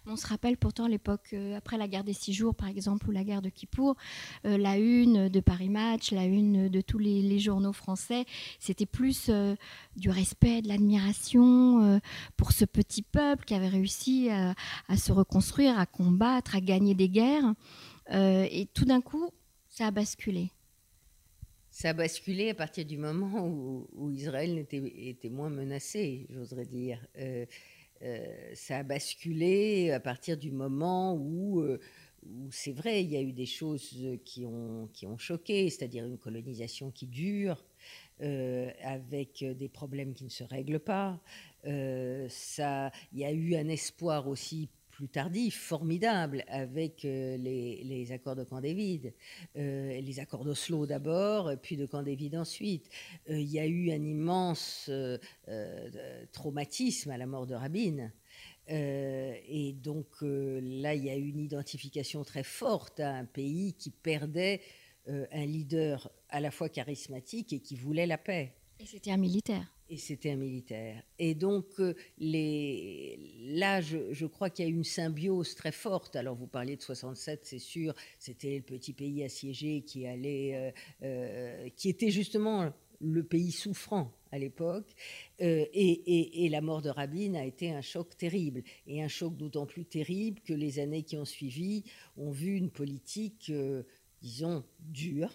On 0.08 0.14
se 0.14 0.26
rappelle 0.28 0.56
pourtant 0.56 0.86
l'époque 0.86 1.30
euh, 1.32 1.56
après 1.56 1.76
la 1.76 1.88
guerre 1.88 2.04
des 2.04 2.12
six 2.12 2.32
jours, 2.32 2.54
par 2.54 2.68
exemple, 2.68 3.08
ou 3.08 3.10
la 3.10 3.24
guerre 3.24 3.42
de 3.42 3.48
Kippour, 3.48 3.96
euh, 4.44 4.56
la 4.56 4.78
une 4.78 5.28
de 5.28 5.40
Paris 5.40 5.68
Match, 5.68 6.12
la 6.12 6.24
une 6.24 6.68
de 6.68 6.80
tous 6.80 6.98
les, 6.98 7.38
journaux 7.40 7.72
français, 7.72 8.24
c'était 8.60 8.86
plus 8.86 9.26
euh, 9.28 9.56
du 9.96 10.08
respect, 10.08 10.62
de 10.62 10.68
l'admiration 10.68 12.00
pour 12.36 12.52
ce 12.52 12.64
petit 12.64 13.02
peuple 13.02 13.44
qui 13.44 13.54
avait 13.54 13.68
réussi 13.68 14.30
à, 14.30 14.54
se 14.96 15.12
reconstruire, 15.12 15.78
à 15.78 15.86
combattre, 15.86 16.56
à 16.56 16.60
gagner 16.60 16.94
des 16.94 17.08
guerres. 17.08 17.54
et 18.10 18.68
tout 18.72 18.84
d'un 18.84 19.00
coup, 19.00 19.30
ça 19.68 19.88
a 19.88 19.90
basculé. 19.90 20.50
Ça 21.70 21.90
a 21.90 21.92
basculé 21.92 22.48
à 22.48 22.54
partir 22.54 22.86
du 22.86 22.96
moment 22.96 23.46
où, 23.46 24.10
Israël 24.10 24.58
était, 24.58 25.28
moins 25.28 25.50
menacé, 25.50 26.26
j'oserais 26.30 26.66
dire. 26.66 27.06
Ça 28.54 28.78
a 28.78 28.82
basculé 28.82 29.90
à 29.90 30.00
partir 30.00 30.36
du 30.36 30.50
moment 30.50 31.14
où, 31.14 31.60
euh, 31.60 31.80
où 32.24 32.50
c'est 32.50 32.72
vrai, 32.72 33.02
il 33.02 33.10
y 33.10 33.16
a 33.16 33.22
eu 33.22 33.32
des 33.32 33.46
choses 33.46 33.96
qui 34.24 34.44
ont, 34.44 34.88
qui 34.92 35.06
ont 35.06 35.18
choqué, 35.18 35.68
c'est-à-dire 35.70 36.04
une 36.04 36.18
colonisation 36.18 36.90
qui 36.90 37.06
dure, 37.06 37.64
euh, 38.20 38.70
avec 38.82 39.44
des 39.44 39.68
problèmes 39.68 40.14
qui 40.14 40.24
ne 40.24 40.30
se 40.30 40.44
règlent 40.44 40.80
pas. 40.80 41.20
ça, 42.28 42.92
il 43.12 43.18
y 43.18 43.24
a 43.24 43.32
eu 43.32 43.56
un 43.56 43.68
espoir 43.68 44.28
aussi 44.28 44.68
plus 44.96 45.08
tardif, 45.08 45.58
formidable, 45.60 46.42
avec 46.48 47.04
euh, 47.04 47.36
les, 47.36 48.12
accords 48.12 48.34
de 48.34 48.44
Camp 48.44 48.62
David, 48.62 49.12
euh, 49.58 50.00
les 50.00 50.20
accords 50.20 50.42
d'Oslo 50.42 50.86
d'abord, 50.86 51.52
puis 51.60 51.76
de 51.76 51.84
Camp 51.84 52.02
David 52.02 52.34
ensuite. 52.34 52.88
Euh, 53.28 53.38
il 53.38 53.50
y 53.50 53.58
a 53.58 53.66
eu 53.66 53.90
un 53.90 54.02
immense 54.02 54.90
traumatisme 56.32 57.10
à 57.10 57.18
la 57.18 57.26
mort 57.26 57.46
de 57.46 57.54
Rabin. 57.54 58.10
et 58.68 59.74
donc 59.82 60.06
là, 60.22 60.94
il 60.94 61.04
y 61.04 61.10
a 61.10 61.14
une 61.14 61.40
identification 61.40 62.24
très 62.24 62.42
forte 62.42 62.98
à 63.00 63.16
un 63.16 63.26
pays 63.26 63.74
qui 63.74 63.90
perdait 63.90 64.62
un 65.06 65.44
leader 65.44 66.10
à 66.30 66.40
la 66.40 66.50
fois 66.50 66.70
charismatique 66.70 67.52
et 67.52 67.60
qui 67.60 67.76
voulait 67.76 68.06
la 68.06 68.18
paix. 68.18 68.54
Et 68.78 68.86
c'était 68.86 69.10
un 69.10 69.16
militaire. 69.16 69.66
Et 69.88 69.96
c'était 69.96 70.32
un 70.32 70.36
militaire. 70.36 71.02
Et 71.18 71.34
donc, 71.34 71.66
euh, 71.78 71.94
les... 72.18 73.18
là, 73.40 73.80
je, 73.80 74.26
crois 74.26 74.50
qu'il 74.50 74.64
y 74.64 74.68
a 74.68 74.70
une 74.70 74.84
symbiose 74.84 75.54
très 75.54 75.70
forte. 75.70 76.16
Alors, 76.16 76.34
vous 76.34 76.48
parliez 76.48 76.76
de 76.76 76.82
67, 76.82 77.40
c'est 77.44 77.58
sûr, 77.60 77.94
c'était 78.18 78.56
le 78.56 78.62
petit 78.62 78.92
pays 78.92 79.22
assiégé 79.22 79.82
qui 79.82 80.06
allait, 80.06 80.54
euh, 80.54 80.70
euh, 81.04 81.68
qui 81.76 81.88
était 81.88 82.10
justement 82.10 82.72
le 83.00 83.22
pays 83.22 83.52
souffrant 83.52 84.12
à 84.32 84.38
l'époque. 84.38 84.92
et, 85.38 86.44
et, 86.44 86.48
la 86.48 86.60
mort 86.60 86.82
de 86.82 86.90
Rabin 86.90 87.34
a 87.34 87.44
été 87.44 87.70
un 87.70 87.82
choc 87.82 88.16
terrible. 88.16 88.62
Et 88.86 89.02
un 89.02 89.08
choc 89.08 89.36
d'autant 89.36 89.66
plus 89.66 89.84
terrible 89.84 90.40
que 90.40 90.52
les 90.52 90.80
années 90.80 91.02
qui 91.02 91.16
ont 91.16 91.24
suivi 91.24 91.84
ont 92.16 92.30
vu 92.30 92.56
une 92.56 92.70
politique, 92.70 93.52
disons, 94.20 94.64
dure, 94.80 95.30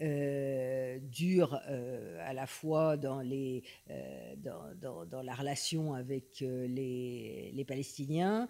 euh, 0.00 0.98
dur 1.00 1.54
à 1.54 2.32
la 2.32 2.46
fois 2.46 2.96
dans, 2.96 3.20
dans, 3.20 5.22
la 5.22 5.34
relation 5.34 5.94
avec 5.94 6.40
les, 6.40 7.50
les 7.52 7.64
Palestiniens 7.64 8.46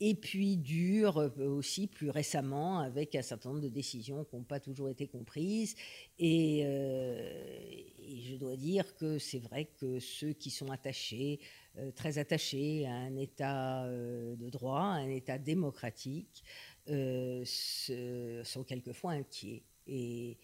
et 0.00 0.14
puis 0.14 0.56
dur 0.56 1.16
aussi 1.38 1.86
plus 1.86 2.10
récemment 2.10 2.80
avec 2.80 3.14
un 3.14 3.22
certain 3.22 3.50
nombre 3.50 3.62
de 3.62 3.68
décisions 3.68 4.24
qui 4.24 4.36
n'ont 4.36 4.44
pas 4.44 4.60
toujours 4.60 4.88
été 4.88 5.08
comprises. 5.08 5.74
Et, 6.18 6.60
et 6.60 8.20
je 8.22 8.36
dois 8.36 8.56
dire 8.56 8.94
que 8.96 9.18
c'est 9.18 9.40
vrai 9.40 9.68
que 9.80 9.98
ceux 9.98 10.32
qui 10.32 10.50
sont 10.50 10.70
attachés, 10.70 11.40
très 11.96 12.18
attachés 12.18 12.86
à 12.86 12.92
un 12.92 13.16
État 13.16 13.88
de 13.88 14.50
droit, 14.50 14.82
à 14.82 14.98
un 14.98 15.10
État 15.10 15.38
démocratique, 15.38 16.44
sont 16.86 18.64
quelquefois 18.64 19.12
inquiets. 19.12 19.64
Et 19.88 20.36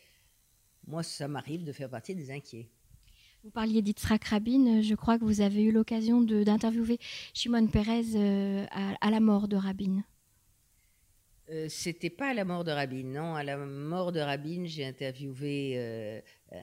moi, 0.86 1.02
ça 1.02 1.28
m'arrive 1.28 1.64
de 1.64 1.72
faire 1.72 1.88
partie 1.88 2.14
des 2.14 2.30
inquiets. 2.30 2.68
Vous 3.42 3.50
parliez 3.50 3.82
d'Yitzhak 3.82 4.24
Rabin. 4.24 4.80
Je 4.80 4.94
crois 4.94 5.18
que 5.18 5.24
vous 5.24 5.42
avez 5.42 5.62
eu 5.62 5.70
l'occasion 5.70 6.22
d'interviewer 6.22 6.98
Shimon 7.34 7.66
Peres 7.66 8.16
euh, 8.16 8.64
à, 8.70 9.10
la 9.10 9.20
mort 9.20 9.48
de 9.48 9.56
Rabin. 9.56 10.02
Euh, 11.50 11.66
C'était 11.68 12.08
pas 12.08 12.30
à 12.30 12.34
la 12.34 12.46
mort 12.46 12.64
de 12.64 12.70
Rabin, 12.70 13.04
non. 13.04 13.34
À 13.34 13.44
la 13.44 13.58
mort 13.58 14.12
de 14.12 14.20
Rabin, 14.20 14.64
j'ai 14.64 14.86
interviewé 14.86 15.74
euh, 15.76 16.20
euh, 16.54 16.58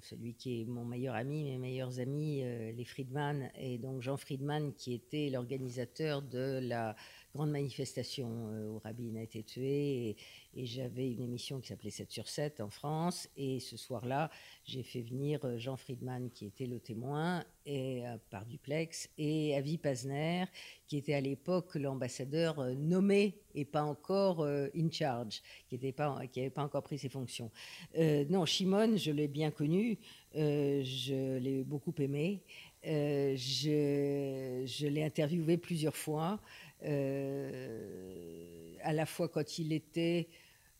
celui 0.00 0.34
qui 0.34 0.62
est 0.62 0.64
mon 0.64 0.84
meilleur 0.84 1.16
ami, 1.16 1.42
mes 1.42 1.58
meilleurs 1.58 1.98
amis, 1.98 2.40
les 2.76 2.84
Friedman, 2.84 3.50
et 3.58 3.78
donc 3.78 4.00
Jean 4.00 4.16
Friedman, 4.16 4.72
qui 4.74 4.94
était 4.94 5.28
l'organisateur 5.28 6.22
de 6.22 6.60
la 6.62 6.94
grande 7.34 7.50
manifestation 7.50 8.48
euh, 8.50 8.68
où 8.68 8.78
Rabin 8.78 9.16
a 9.16 9.22
été 9.22 9.42
tué. 9.42 10.10
Et, 10.10 10.16
j'avais 10.56 11.10
une 11.10 11.22
émission 11.22 11.60
qui 11.60 11.68
s'appelait 11.68 11.90
7 11.90 12.10
sur 12.10 12.28
7 12.28 12.60
en 12.60 12.70
France. 12.70 13.28
Et 13.36 13.60
ce 13.60 13.76
soir-là, 13.76 14.30
j'ai 14.64 14.82
fait 14.82 15.02
venir 15.02 15.44
euh, 15.44 15.58
Jean 15.58 15.76
Friedman, 15.76 16.30
qui 16.30 16.46
était 16.46 16.66
le 16.66 16.80
témoin, 16.80 17.44
et, 17.66 18.06
euh, 18.06 18.16
par 18.30 18.46
duplex, 18.46 19.10
et 19.18 19.54
Avi 19.54 19.78
Pazner, 19.78 20.44
qui 20.86 20.96
était 20.96 21.14
à 21.14 21.20
l'époque 21.20 21.74
l'ambassadeur 21.74 22.64
nommé 22.76 23.34
et 23.54 23.64
pas 23.64 23.82
encore 23.82 24.44
in 24.44 24.90
charge, 24.90 25.42
qui 25.68 25.74
n'avait 25.74 25.92
pas, 25.92 26.20
pas 26.54 26.62
encore 26.62 26.82
pris 26.82 26.98
ses 26.98 27.08
fonctions. 27.08 27.50
non, 27.96 28.46
Shimon, 28.46 28.96
je 28.96 29.10
l'ai 29.10 29.26
bien 29.26 29.50
connu, 29.50 29.98
je 30.34 31.38
l'ai 31.38 31.64
beaucoup 31.64 31.94
aimé. 31.98 32.42
je 32.84 34.86
l'ai 34.86 35.02
interviewé 35.02 35.56
plusieurs 35.56 35.96
fois. 35.96 36.40
Euh, 36.84 38.74
à 38.82 38.92
la 38.92 39.04
fois 39.04 39.28
quand 39.28 39.58
il 39.58 39.72
était 39.72 40.28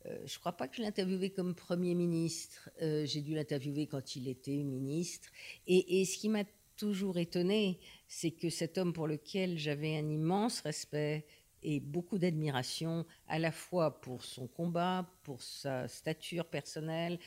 euh, 0.05 0.17
je 0.25 0.35
ne 0.35 0.39
crois 0.39 0.53
pas 0.53 0.69
que 0.69 0.77
je 0.77 0.81
l'ai 0.81 0.87
interviewé 0.87 1.29
comme 1.29 1.53
Premier 1.53 1.93
ministre. 1.93 2.69
Euh, 2.81 3.05
j'ai 3.05 3.21
dû 3.21 3.35
l'interviewer 3.35 3.85
quand 3.87 4.15
il 4.15 4.29
était 4.29 4.63
ministre. 4.63 5.27
Et, 5.67 6.05
ce 6.05 6.17
qui 6.17 6.29
m'a 6.29 6.45
toujours 6.77 7.17
étonné, 7.17 7.79
c'est 8.07 8.31
que 8.31 8.49
cet 8.49 8.77
homme 8.77 8.93
pour 8.93 9.07
lequel 9.07 9.57
j'avais 9.57 9.97
un 9.97 10.07
immense 10.09 10.61
respect 10.61 11.25
et 11.63 11.81
beaucoup 11.81 12.17
d'admiration, 12.17 13.05
à 13.27 13.39
la 13.39 13.51
fois 13.51 13.99
pour 13.99 14.23
son 14.23 14.47
combat, 14.47 15.05
pour 15.23 15.41
sa 15.41 15.89
stature 15.89 16.45
personnelle 16.45 17.19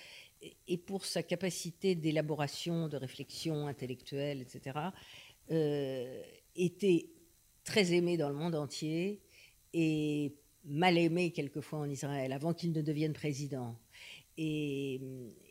et 0.66 0.78
pour 0.78 1.04
sa 1.04 1.22
capacité 1.22 1.94
d'élaboration, 1.94 2.88
de 2.88 2.96
réflexion 2.96 3.66
intellectuelle, 3.66 4.40
etc., 4.40 4.78
était 6.56 7.10
très 7.64 7.92
aimé 7.92 8.16
dans 8.16 8.28
le 8.28 8.34
monde 8.34 8.54
entier 8.54 9.20
et 9.72 10.34
mal 10.64 10.98
aimé 10.98 11.32
quelquefois 11.32 11.80
en 11.80 11.90
Israël, 11.90 12.32
avant 12.32 12.54
qu'il 12.54 12.72
ne 12.72 12.82
devienne 12.82 13.12
président. 13.12 13.76
Et, 14.38 15.00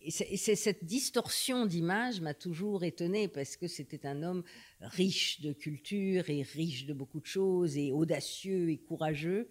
c'est, 0.09 0.55
cette 0.55 0.85
distorsion 0.85 1.65
d'image 1.65 2.19
m'a 2.19 2.33
toujours 2.33 2.83
étonnée 2.83 3.27
parce 3.27 3.55
que 3.55 3.67
c'était 3.67 4.07
un 4.07 4.23
homme 4.23 4.43
riche 4.79 5.41
de 5.41 5.53
culture 5.53 6.29
et 6.29 6.41
riche 6.41 6.85
de 6.85 6.93
beaucoup 6.93 7.19
de 7.19 7.27
choses 7.27 7.77
et 7.77 7.91
audacieux 7.91 8.71
et 8.71 8.77
courageux. 8.77 9.49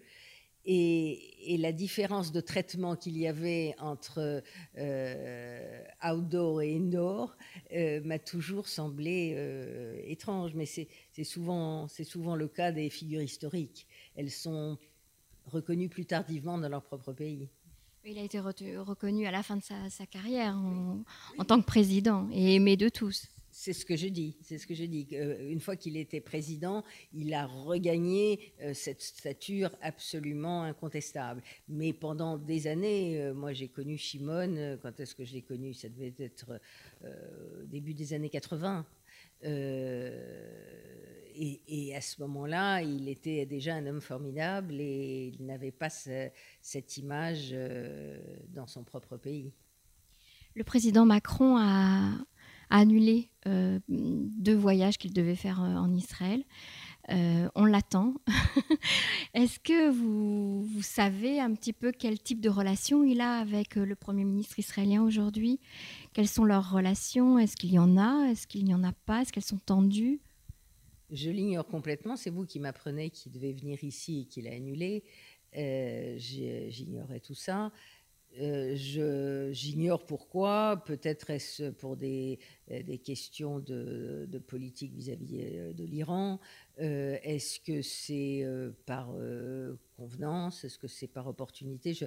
Et, 0.65 1.57
la 1.57 1.71
différence 1.71 2.31
de 2.31 2.39
traitement 2.39 2.95
qu'il 2.95 3.17
y 3.17 3.27
avait 3.27 3.75
entre 3.79 4.43
euh, 4.77 5.83
outdoor 6.03 6.61
et 6.61 6.75
indoor 6.75 7.35
euh, 7.73 7.99
m'a 8.03 8.19
toujours 8.19 8.67
semblé 8.67 9.33
euh, 9.35 9.99
étrange, 10.05 10.53
mais 10.53 10.65
c'est 10.65 10.87
souvent, 11.23 11.87
souvent 11.87 12.35
le 12.35 12.47
cas 12.47 12.71
des 12.71 12.89
figures 12.89 13.21
historiques. 13.21 13.87
Elles 14.15 14.31
sont 14.31 14.77
reconnues 15.45 15.89
plus 15.89 16.05
tardivement 16.05 16.57
dans 16.57 16.69
leur 16.69 16.83
propre 16.83 17.11
pays. 17.11 17.49
Il 18.05 18.17
a 18.17 18.23
été 18.23 18.39
reconnu 18.39 19.27
à 19.27 19.31
la 19.31 19.43
fin 19.43 19.57
de 19.57 19.63
sa, 19.63 20.05
carrière 20.07 20.55
en, 20.55 21.45
tant 21.45 21.59
que 21.61 21.65
président 21.65 22.29
et 22.31 22.55
aimé 22.55 22.75
de 22.77 22.89
tous. 22.89 23.27
C'est 23.51 23.73
ce 23.73 23.85
que 23.85 23.97
je 23.97 24.07
dis. 24.07 24.37
C'est 24.41 24.57
ce 24.57 24.65
que 24.65 24.73
je 24.73 24.85
dis. 24.85 25.07
Euh, 25.13 25.49
une 25.49 25.59
fois 25.59 25.75
qu'il 25.75 25.97
était 25.97 26.21
président, 26.21 26.83
il 27.13 27.33
a 27.33 27.45
regagné 27.45 28.53
euh, 28.61 28.73
cette 28.73 29.01
stature 29.01 29.69
absolument 29.81 30.63
incontestable. 30.63 31.43
Mais 31.67 31.91
pendant 31.91 32.37
des 32.37 32.67
années, 32.67 33.21
euh, 33.21 33.33
moi 33.33 33.51
j'ai 33.51 33.67
connu 33.67 33.97
Shimon. 33.97 34.77
Quand 34.81 34.97
est-ce 34.99 35.13
que 35.15 35.25
je 35.25 35.33
l'ai 35.33 35.41
connu? 35.41 35.73
Ça 35.73 35.89
devait 35.89 36.13
être 36.17 36.59
début 37.65 37.93
des 37.93 38.13
années 38.13 38.29
80. 38.29 38.85
Et, 41.33 41.93
à 41.95 42.01
ce 42.01 42.21
moment-là, 42.21 42.81
il 42.81 43.09
était 43.09 43.45
déjà 43.45 43.75
un 43.75 43.85
homme 43.85 44.01
formidable 44.01 44.75
et 44.79 45.33
il 45.37 45.45
n'avait 45.45 45.71
pas 45.71 45.89
cette 45.89 46.97
image 46.97 47.55
dans 48.49 48.67
son 48.67 48.83
propre 48.83 49.17
pays. 49.17 49.51
Le 50.53 50.63
président 50.63 51.05
Macron 51.05 51.57
a, 51.57 52.11
annulé 52.71 53.29
euh, 53.47 53.79
deux 53.87 54.55
voyages 54.55 54.97
qu'il 54.97 55.13
devait 55.13 55.35
faire 55.35 55.61
euh, 55.61 55.75
en 55.75 55.93
Israël. 55.93 56.43
Euh, 57.09 57.49
on 57.55 57.65
l'attend. 57.65 58.15
Est-ce 59.33 59.59
que 59.59 59.89
vous, 59.89 60.81
savez 60.81 61.39
un 61.39 61.53
petit 61.53 61.73
peu 61.73 61.91
quel 61.91 62.19
type 62.19 62.39
de 62.39 62.49
relation 62.49 63.03
il 63.03 63.19
a 63.21 63.37
avec 63.37 63.75
le 63.75 63.95
Premier 63.95 64.23
ministre 64.23 64.57
israélien 64.57 65.03
aujourd'hui? 65.03 65.59
Quelles 66.13 66.27
sont 66.27 66.45
leurs 66.45 66.71
relations? 66.71 67.37
Est-ce 67.37 67.55
qu'il 67.55 67.73
y 67.73 67.79
en 67.79 67.97
a? 67.97 68.29
Est-ce 68.29 68.47
qu'il 68.47 68.63
n'y 68.63 68.73
en 68.73 68.83
a 68.83 68.93
pas? 69.05 69.21
Est-ce 69.21 69.33
qu'elles 69.33 69.43
sont 69.43 69.59
tendues? 69.65 70.21
Je 71.11 71.29
l'ignore 71.29 71.67
complètement. 71.67 72.15
C'est 72.15 72.29
vous 72.29 72.45
qui 72.45 72.59
m'apprenez 72.59 73.09
qu'il 73.09 73.31
devait 73.33 73.51
venir 73.51 73.83
ici 73.83 74.21
et 74.21 74.25
qu'il 74.25 74.47
a 74.47 74.51
annulé. 74.51 75.03
J'ignorais 75.53 77.19
tout 77.19 77.35
ça. 77.35 77.71
Euh, 78.39 79.51
j'ignore 79.51 80.05
pourquoi. 80.05 80.83
Peut-être 80.85 81.29
est-ce 81.29 81.69
pour 81.71 81.97
des, 81.97 82.39
des 82.69 82.97
questions 82.97 83.59
de, 83.59 84.27
politique 84.47 84.93
vis-à-vis 84.93 85.41
euh, 85.41 85.73
de 85.73 85.83
l'Iran. 85.83 86.39
Euh, 86.79 87.17
est-ce 87.23 87.59
que 87.59 87.81
c'est 87.81 88.45
par 88.85 89.09
convenance? 89.97 90.63
Est-ce 90.63 90.77
que 90.77 90.87
c'est 90.87 91.07
par 91.07 91.27
opportunité? 91.27 91.97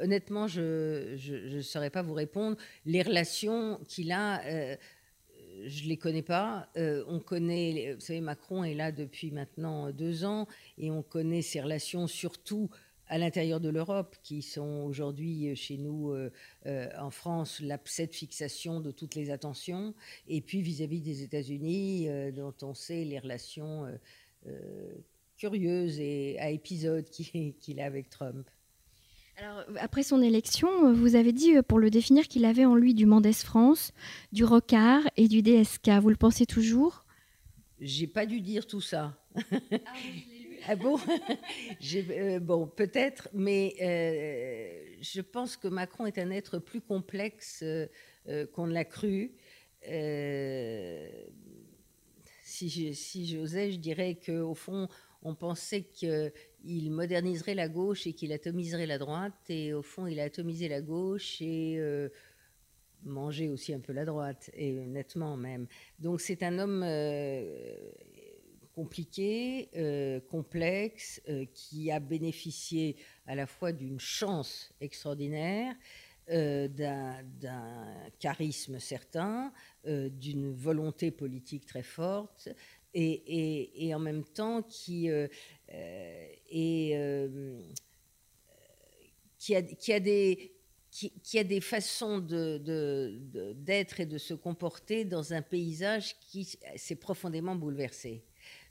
Honnêtement, 0.00 0.46
je 0.46 1.56
ne 1.56 1.62
saurais 1.62 1.90
pas 1.90 2.02
vous 2.02 2.14
répondre. 2.14 2.56
Les 2.84 3.02
relations 3.02 3.80
qu'il 3.88 4.12
a 4.12 4.76
je 5.66 5.84
ne 5.84 5.88
les 5.88 5.96
connais 5.98 6.22
pas. 6.22 6.70
on 6.76 7.18
connaît, 7.18 7.94
vous 7.94 8.00
savez, 8.00 8.20
Macron 8.20 8.64
est 8.64 8.74
là 8.74 8.92
depuis 8.92 9.30
maintenant 9.30 9.90
deux 9.90 10.24
ans 10.24 10.46
et 10.78 10.90
on 10.90 11.02
connaît 11.02 11.42
ses 11.42 11.60
relations 11.60 12.06
surtout 12.06 12.70
à 13.10 13.18
l'intérieur 13.18 13.58
de 13.58 13.68
l'Europe, 13.68 14.16
qui 14.22 14.40
sont 14.40 14.84
aujourd'hui 14.86 15.48
euh, 15.48 15.54
chez 15.56 15.76
nous 15.76 16.12
euh, 16.12 16.30
euh, 16.66 16.88
en 16.96 17.10
France 17.10 17.60
l'abcès 17.60 18.06
de 18.06 18.14
fixation 18.14 18.80
de 18.80 18.92
toutes 18.92 19.16
les 19.16 19.30
attentions, 19.30 19.94
et 20.28 20.40
puis 20.40 20.62
vis-à-vis 20.62 21.00
des 21.00 21.22
États-Unis, 21.24 22.08
dont 22.32 22.54
on 22.62 22.72
sait 22.72 23.04
les 23.04 23.18
relations 23.18 23.86
curieuses 25.36 25.98
et 25.98 26.38
à 26.38 26.50
épisodes 26.50 27.04
qu'il 27.60 27.80
a 27.80 27.84
avec 27.84 28.08
Trump. 28.10 28.48
Alors, 29.36 29.64
après 29.78 30.02
son 30.02 30.22
élection, 30.22 30.92
vous 30.92 31.16
avez 31.16 31.32
dit 31.32 31.54
pour 31.66 31.78
le 31.78 31.90
définir 31.90 32.28
qu'il 32.28 32.44
avait 32.44 32.64
en 32.64 32.76
lui 32.76 32.94
du 32.94 33.06
Mendes 33.06 33.32
France, 33.32 33.92
du 34.32 34.44
Rocard 34.44 35.02
et 35.16 35.26
du 35.26 35.42
DSK. 35.42 35.88
Vous 36.00 36.10
le 36.10 36.16
pensez 36.16 36.46
toujours? 36.46 37.04
J'ai 37.80 38.06
pas 38.06 38.26
dû 38.26 38.40
dire 38.40 38.66
tout 38.66 38.82
ça. 38.82 39.18
Ah, 39.34 39.40
ah 40.68 40.76
bon? 40.76 40.98
Euh, 42.10 42.40
Bon, 42.40 42.66
peut-être, 42.66 43.28
mais 43.32 43.74
euh, 43.80 44.96
je 45.00 45.20
pense 45.20 45.56
que 45.56 45.68
Macron 45.68 46.06
est 46.06 46.18
un 46.18 46.30
être 46.30 46.58
plus 46.58 46.80
complexe 46.80 47.62
euh, 47.62 48.46
qu'on 48.52 48.66
ne 48.66 48.72
l'a 48.72 48.84
cru. 48.84 49.32
si 52.42 53.26
j'osais, 53.26 53.72
je 53.72 53.78
dirais 53.78 54.18
qu'au 54.24 54.54
fond, 54.54 54.88
on 55.22 55.34
pensait 55.34 55.82
qu'il 55.82 56.90
moderniserait 56.90 57.54
la 57.54 57.68
gauche 57.68 58.06
et 58.06 58.12
qu'il 58.12 58.32
atomiserait 58.32 58.86
la 58.86 58.98
droite, 58.98 59.48
et 59.48 59.72
au 59.72 59.82
fond, 59.82 60.06
il 60.06 60.20
a 60.20 60.24
atomisé 60.24 60.68
la 60.68 60.80
gauche 60.80 61.40
et 61.40 61.80
mangé 63.02 63.48
aussi 63.48 63.72
un 63.72 63.80
peu 63.80 63.92
la 63.92 64.04
droite, 64.04 64.50
et 64.54 64.72
nettement 64.86 65.36
même. 65.36 65.66
Donc 65.98 66.20
c'est 66.20 66.42
un 66.42 66.58
homme 66.58 66.84
compliqué, 68.74 69.68
euh, 69.76 70.20
complexe, 70.20 71.20
euh, 71.28 71.44
qui 71.52 71.90
a 71.90 72.00
bénéficié 72.00 72.96
à 73.26 73.34
la 73.34 73.46
fois 73.46 73.72
d'une 73.72 74.00
chance 74.00 74.72
extraordinaire, 74.80 75.74
d'un 76.28 77.24
charisme 78.20 78.78
certain, 78.78 79.52
d'une 79.84 80.52
volonté 80.52 81.10
politique 81.10 81.66
très 81.66 81.82
forte, 81.82 82.48
et, 82.94 83.92
en 83.92 83.98
même 83.98 84.22
temps 84.22 84.62
qui 84.62 85.10
a, 85.10 85.28
des 91.44 91.60
façons 91.60 92.18
d'être 92.20 93.98
et 93.98 94.06
de 94.06 94.18
se 94.18 94.34
comporter 94.34 95.04
dans 95.04 95.32
un 95.32 95.42
paysage 95.42 96.16
qui 96.20 96.48
s'est 96.76 96.94
profondément 96.94 97.56
bouleversé. 97.56 98.22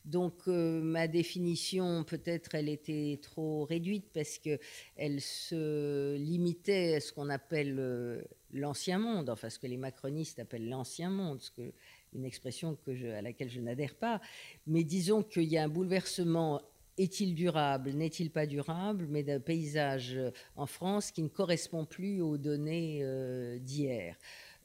Donc 0.10 0.48
euh, 0.48 0.82
ma 0.82 1.08
définition, 1.08 2.04
peut-être, 2.04 2.56
elle 2.56 2.68
était 2.68 3.20
trop 3.22 3.66
réduite 3.66 4.08
parce 4.12 4.39
que 4.39 4.60
elle 4.96 5.22
se 5.22 6.16
limitait 6.16 6.96
à 6.96 7.00
ce 7.00 7.13
qu'on 7.13 7.30
appelle 7.30 7.75
euh, 7.78 8.22
l'ancien 8.51 8.98
monde, 8.98 9.30
enfin 9.30 9.51
ce 9.51 9.60
que 9.60 9.68
les 9.68 9.78
macronistes 9.78 10.39
appellent 10.39 10.68
l'ancien 10.68 11.12
monde, 11.12 11.42
ce 11.42 11.51
que, 11.51 11.74
une 12.13 12.25
expression 12.25 12.75
à 13.16 13.22
laquelle 13.22 13.51
je 13.51 13.62
n'adhère 13.62 13.94
pas. 13.94 14.20
Mais 14.66 14.84
disons 14.84 15.22
qu'il 15.22 15.44
y 15.44 15.60
a 15.60 15.63
un 15.63 15.70
bouleversement 15.70 16.60
est-il 16.98 17.34
durable, 17.34 17.92
n'est-il 17.92 18.30
pas 18.30 18.46
durable, 18.46 19.06
mais 19.10 19.24
d'un 19.24 19.39
paysage 19.39 20.20
en 20.56 20.66
France 20.66 21.12
qui 21.12 21.22
ne 21.22 21.30
correspond 21.30 21.86
plus 21.86 22.20
aux 22.20 22.38
données 22.38 23.00
euh, 23.04 23.58
d'hier. 23.60 24.18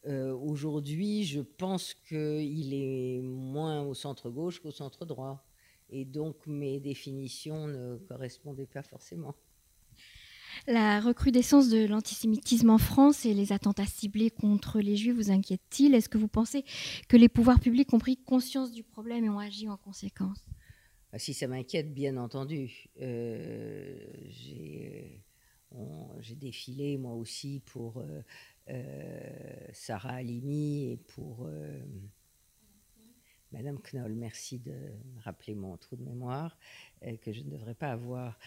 Euh, 0.07 0.35
aujourd'hui, 0.35 1.25
je 1.25 1.41
pense 1.41 1.95
qu'il 1.95 2.75
est 2.75 3.21
moins 3.23 3.83
au 3.83 3.95
centre-gauche 3.95 4.61
qu'au 4.61 4.71
centre-droit. 4.71 5.45
Et 5.91 6.05
donc, 6.05 6.47
mes 6.47 6.81
définitions 6.81 7.67
ne 7.69 7.97
correspondaient 7.97 8.67
pas 8.67 8.83
forcément. 8.83 9.35
La 10.67 11.01
recrudescence 11.01 11.69
de 11.69 11.85
l'antisémitisme 11.87 12.71
en 12.71 12.79
France 12.79 13.27
et 13.27 13.35
les 13.35 13.53
attentats 13.53 13.87
ciblés 13.87 14.31
contre 14.31 14.81
les 14.81 14.97
juifs 14.97 15.15
vous 15.15 15.31
inquiètent-ils? 15.31 15.95
Est-ce 15.95 16.09
que 16.09 16.19
vous 16.19 16.29
pensez 16.29 16.65
que 17.09 17.17
les 17.17 17.29
pouvoirs 17.29 17.61
publics 17.61 17.93
ont 17.93 17.99
pris 17.99 18.17
conscience 18.17 18.73
du 18.73 18.83
problème 18.83 19.25
et 19.25 19.29
ont 19.29 19.39
agi 19.39 19.69
en 19.69 19.77
conséquence? 19.77 20.47
Ah, 21.13 21.19
si 21.19 21.35
ça 21.35 21.47
m'inquiète, 21.47 21.93
bien 21.93 22.17
entendu. 22.17 22.89
Euh, 23.01 23.99
euh, 25.73 26.07
j'ai 26.21 26.35
défilé 26.35 26.99
moi 26.99 27.15
aussi 27.15 27.61
pour 27.67 27.99
euh, 27.99 28.23
Sarah 29.73 30.15
Halimi 30.15 30.93
et 30.93 30.97
pour 30.97 31.49
Madame 33.53 33.79
Knoll. 33.79 34.15
Merci 34.15 34.59
de 34.59 34.75
rappeler 35.19 35.55
mon 35.55 35.77
trou 35.77 35.97
de 35.97 36.03
mémoire 36.03 36.59
que 37.23 37.33
je 37.33 37.43
ne 37.43 37.51
devrais 37.51 37.75
pas 37.75 37.91
avoir. 37.91 38.39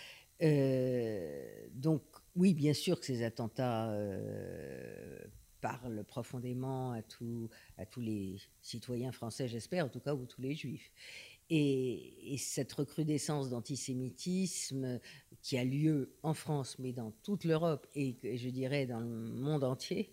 donc 1.71 2.01
oui, 2.35 2.53
bien 2.53 2.73
sûr 2.73 2.99
que 2.99 3.05
ces 3.05 3.23
attentats 3.23 3.95
parlent 5.61 6.03
profondément 6.03 6.93
à, 6.93 6.99
à 7.77 7.85
tous 7.85 8.01
les 8.01 8.37
citoyens 8.61 9.11
français, 9.11 9.47
j'espère, 9.47 9.85
en 9.85 9.89
tout 9.89 9.99
cas, 9.99 10.13
ou 10.13 10.25
tous 10.25 10.41
les 10.41 10.55
juifs. 10.55 10.91
Et, 11.49 12.35
cette 12.37 12.73
recrudescence 12.73 13.49
d'antisémitisme 13.49 14.99
qui 15.41 15.57
a 15.57 15.63
lieu 15.63 16.11
en 16.23 16.33
France, 16.33 16.77
mais 16.77 16.91
dans 16.91 17.11
toute 17.23 17.45
l'Europe 17.45 17.87
et, 17.95 18.17
je 18.23 18.49
dirais 18.49 18.85
dans 18.85 18.99
le 18.99 19.07
monde 19.07 19.63
entier, 19.63 20.11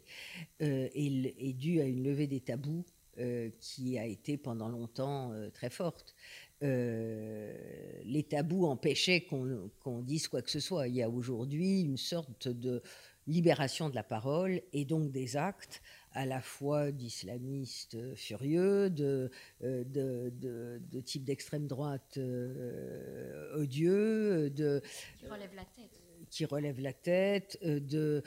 euh, 0.63 0.89
est, 0.95 1.53
due 1.55 1.81
à 1.81 1.85
une 1.85 2.05
levée 2.05 2.27
des 2.29 2.41
tabous 2.41 2.85
euh, 3.19 3.51
qui 3.61 3.99
a 3.99 4.07
été 4.07 4.37
pendant 4.37 4.69
longtemps 4.69 5.33
euh, 5.33 5.51
très 5.51 5.71
forte. 5.71 6.15
les 6.63 8.27
tabous 8.29 8.67
empêchaient 8.67 9.23
qu'on 9.23 10.03
dise 10.03 10.29
quoi 10.29 10.41
que 10.41 10.51
ce 10.51 10.61
soit. 10.61 10.89
Il 10.89 10.95
y 10.95 11.03
a 11.03 11.11
aujourd'hui 11.11 11.83
une 11.83 11.99
sorte 11.99 12.49
de 12.49 12.81
libération 13.27 13.91
de 13.91 13.95
la 13.95 14.03
parole 14.03 14.63
et 14.73 14.85
donc 14.85 15.11
des 15.11 15.37
actes 15.37 15.83
à 16.15 16.25
la 16.27 16.41
fois 16.41 16.93
d'islamistes 16.93 18.15
furieux, 18.15 18.89
de, 18.89 19.31
euh, 19.63 19.85
de, 19.85 20.33
de, 20.81 21.01
type 21.01 21.25
d'extrême 21.25 21.67
droite 21.67 22.15
euh, 22.19 23.57
odieux, 23.57 24.49
de, 24.51 24.81
qui 25.19 25.27
relève 25.27 25.55
la 25.55 25.65
tête 25.65 26.01
qui 26.31 26.47
relève 26.47 26.81
la 26.81 26.93
tête, 26.93 27.59
euh, 27.63 27.79
de, 27.79 28.23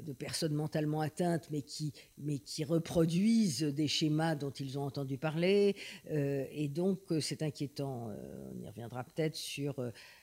de, 0.00 0.12
personnes 0.12 0.54
mentalement 0.54 1.02
atteintes, 1.02 1.48
mais 1.52 1.62
qui, 1.62 1.92
mais 2.18 2.38
qui 2.38 2.64
reproduisent 2.64 3.62
des 3.62 3.86
schémas 3.86 4.34
dont 4.34 4.50
ils 4.50 4.76
ont 4.76 4.82
entendu 4.82 5.16
parler. 5.16 5.76
et 6.08 6.68
donc, 6.68 7.00
c'est 7.20 7.42
inquiétant. 7.42 8.10
on 8.50 8.60
y 8.60 8.66
reviendra 8.66 9.04
peut-être 9.04 9.36
sur 9.36 9.74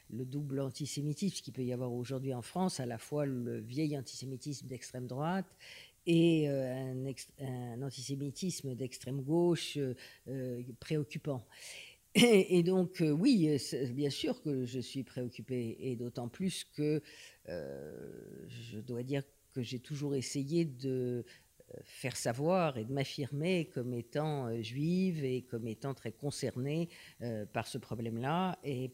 le 0.10 0.26
double 0.26 0.60
antisémitisme 0.60 1.42
qu'il 1.42 1.54
peut 1.54 1.64
y 1.64 1.72
avoir 1.72 1.94
aujourd'hui 1.94 2.34
en 2.34 2.42
France, 2.42 2.82
à 2.82 2.86
la 2.86 2.98
fois 2.98 3.26
le 3.26 3.60
vieil 3.60 3.98
antisémitisme 3.98 4.68
d'extrême 4.68 5.08
droite 5.08 5.48
et 6.06 6.50
euh, 6.50 7.04
un, 7.40 7.82
antisémitisme 7.82 8.76
d'extrême 8.76 9.22
gauche 9.22 9.78
euh, 9.78 9.94
euh, 10.28 10.62
préoccupant. 10.80 11.46
Et, 12.14 12.62
donc, 12.62 13.02
oui, 13.02 13.58
bien 13.92 14.10
sûr 14.10 14.42
que 14.42 14.66
je 14.66 14.82
suis 14.82 15.02
préoccupée, 15.02 15.78
et 15.80 15.96
d'autant 15.96 16.28
plus 16.28 16.66
que 16.66 17.02
je 17.48 18.80
dois 18.82 19.02
dire 19.02 19.24
que 19.54 19.62
j'ai 19.62 19.80
toujours 19.80 20.14
essayé 20.14 20.66
de 20.66 21.24
faire 21.86 22.18
savoir 22.18 22.78
et 22.78 22.84
de 22.84 22.92
m'affirmer 22.92 23.70
comme 23.74 23.94
étant 23.94 24.62
juive 24.62 25.24
et 25.24 25.44
comme 25.44 25.68
étant 25.68 25.94
très 25.94 26.12
concernée 26.12 26.90
par 27.54 27.66
ce 27.66 27.78
problème-là, 27.78 28.60
et 28.66 28.92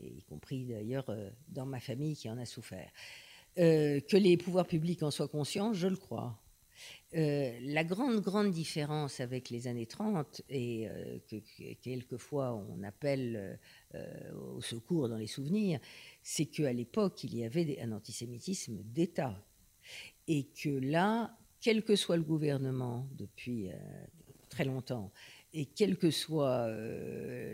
y 0.00 0.22
compris 0.24 0.64
d'ailleurs 0.64 1.06
dans 1.46 1.66
ma 1.66 1.78
famille 1.78 2.16
qui 2.16 2.28
en 2.28 2.38
a 2.38 2.44
souffert. 2.44 2.90
Euh, 3.58 4.00
que 4.00 4.18
les 4.18 4.36
pouvoirs 4.36 4.66
publics 4.66 5.02
en 5.02 5.10
soient 5.10 5.28
conscients, 5.28 5.72
je 5.72 5.88
le 5.88 5.96
crois. 5.96 6.38
Euh, 7.14 7.58
la 7.62 7.84
grande, 7.84 8.20
grande 8.20 8.50
différence 8.50 9.20
avec 9.20 9.48
les 9.48 9.66
années 9.66 9.86
30, 9.86 10.42
et 10.50 10.88
euh, 10.88 11.18
que, 11.30 11.36
quelquefois 11.80 12.52
on 12.54 12.82
appelle 12.82 13.58
au 14.54 14.60
secours 14.60 15.08
dans 15.08 15.16
les 15.16 15.26
souvenirs, 15.26 15.80
c'est 16.22 16.44
qu'à 16.44 16.72
l'époque, 16.72 17.24
il 17.24 17.34
y 17.34 17.44
avait 17.44 17.80
un 17.80 17.92
antisémitisme 17.92 18.82
d'État. 18.82 19.42
Et 20.28 20.48
que 20.48 20.68
là, 20.68 21.34
quel 21.60 21.82
que 21.82 21.96
soit 21.96 22.18
le 22.18 22.24
gouvernement 22.24 23.08
depuis 23.16 23.70
très 24.50 24.66
longtemps, 24.66 25.12
et 25.54 25.64
quelle 25.64 25.96
que 25.96 26.10
soit 26.10 26.68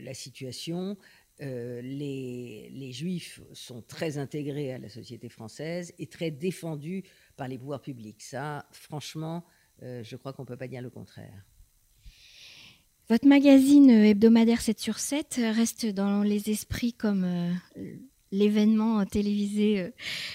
la 0.01 0.15
situation, 0.15 0.97
euh, 1.41 1.81
les, 1.81 2.93
juifs 2.93 3.41
sont 3.53 3.83
très 3.83 4.19
intégrés 4.19 4.73
à 4.73 4.79
la 4.79 4.89
société 4.89 5.29
française 5.29 5.93
et 5.99 6.07
très 6.07 6.31
défendus 6.31 7.05
par 7.37 7.49
les 7.49 7.59
pouvoirs 7.59 7.81
publics. 7.81 8.23
Ça, 8.23 8.67
franchement, 8.71 9.45
euh, 9.83 10.03
je 10.05 10.17
crois 10.17 10.33
qu'on 10.33 10.43
ne 10.43 10.47
peut 10.47 10.57
pas 10.57 10.69
dire 10.69 10.83
le 10.83 10.91
contraire. 10.91 11.45
Votre 13.09 13.27
magazine 13.27 13.91
hebdomadaire 13.91 14.61
7 14.61 14.79
sur 14.79 14.99
7 14.99 15.41
reste 15.55 15.87
dans 15.87 16.23
les 16.23 16.51
esprits 16.51 16.93
comme 16.93 17.25
euh, 17.25 17.53
l'événement 18.33 19.05
télévisé 19.05 19.93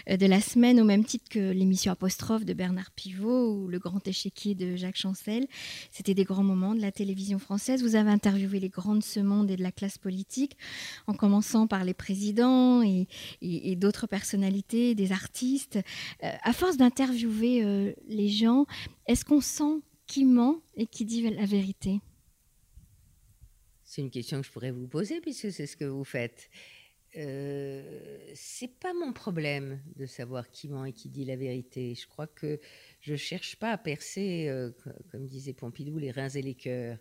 euh, 0.10 0.18
de 0.18 0.26
la 0.26 0.40
semaine, 0.40 0.80
au 0.80 0.86
même 0.86 1.04
titre 1.04 1.26
que 1.30 1.52
l'émission 1.52 1.92
Apostrophe 1.92 2.46
de 2.46 2.54
Bernard 2.54 2.92
Pivot 2.92 3.54
ou 3.54 3.68
le 3.68 3.80
Grand 3.80 4.08
Échiquier 4.08 4.56
de 4.56 4.76
Jacques 4.76 4.98
Chancel. 4.98 5.48
C'était 5.92 6.14
des 6.14 6.24
grands 6.24 6.44
moments 6.44 6.76
de 6.76 6.82
la 6.82 6.92
télévision 6.92 7.40
française. 7.40 7.82
Vous 7.82 7.96
avez 7.96 8.12
interviewé 8.12 8.60
les 8.60 8.70
grands 8.70 8.96
de 8.96 9.04
ce 9.04 9.20
monde 9.20 9.52
et 9.52 9.58
de 9.58 9.64
la 9.64 9.72
classe 9.72 9.98
politique, 9.98 10.56
en 11.08 11.14
commençant 11.14 11.68
par 11.68 11.84
les 11.84 11.94
présidents 11.94 12.82
et, 12.84 13.08
d'autres 13.76 14.08
personnalités, 14.08 14.96
des 14.96 15.12
artistes. 15.12 15.80
Euh, 16.24 16.32
à 16.44 16.54
force 16.54 16.78
d'interviewer 16.78 17.64
euh, 17.64 17.94
les 18.08 18.30
gens, 18.30 18.66
est-ce 19.08 19.26
qu'on 19.26 19.42
sent 19.42 19.82
qui 20.06 20.24
ment 20.24 20.62
et 20.76 20.86
qui 20.86 21.04
dit 21.04 21.30
la 21.30 21.46
vérité? 21.46 22.00
C'est 23.84 24.02
une 24.02 24.12
question 24.12 24.42
que 24.42 24.48
je 24.48 24.52
pourrais 24.52 24.72
vous 24.72 24.88
poser 24.88 25.22
puisque 25.22 25.52
c'est 25.52 25.66
ce 25.66 25.78
que 25.78 25.86
vous 25.86 26.04
faites. 26.04 26.50
Euh, 27.18 27.82
c'est 28.36 28.80
pas 28.80 28.94
mon 28.94 29.12
problème 29.12 29.82
de 29.96 30.06
savoir 30.06 30.52
qui 30.52 30.68
ment 30.68 30.86
et 30.86 30.94
qui 30.94 31.10
dit 31.10 31.26
la 31.26 31.36
vérité. 31.36 31.96
Je 31.96 32.08
crois 32.08 32.28
que 32.28 32.60
je 33.02 33.16
cherche 33.16 33.56
pas 33.56 33.72
à 33.72 33.78
percer, 33.78 34.48
euh, 34.50 34.72
comme 35.12 35.26
disait 35.26 35.54
Pompidou, 35.54 35.98
les 35.98 36.12
reins 36.12 36.30
et 36.30 36.42
les 36.42 36.54
cœurs. 36.54 37.00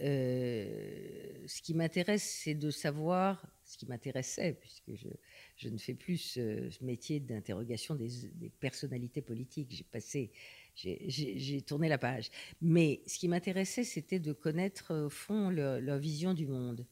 Euh, 0.00 1.44
ce 1.46 1.60
qui 1.60 1.74
m'intéresse, 1.74 2.22
c'est 2.22 2.54
de 2.54 2.70
savoir, 2.70 3.46
ce 3.66 3.76
qui 3.76 3.84
m'intéressait, 3.84 4.54
puisque 4.54 4.92
je, 5.56 5.68
ne 5.68 5.76
fais 5.76 5.94
plus 5.94 6.16
ce, 6.16 6.82
métier 6.82 7.20
d'interrogation 7.20 7.94
des, 7.94 8.08
personnalités 8.60 9.20
politiques. 9.20 9.68
J'ai 9.72 9.84
passé, 9.84 10.32
j'ai 10.74 11.60
tourné 11.60 11.90
la 11.90 11.98
page. 11.98 12.30
Mais 12.62 13.02
ce 13.06 13.18
qui 13.18 13.28
m'intéressait, 13.28 13.84
c'était 13.84 14.20
de 14.20 14.32
connaître 14.32 14.94
au 14.94 15.10
fond 15.10 15.50
leur 15.50 15.98
vision 15.98 16.32
du 16.32 16.46
monde. 16.46 16.86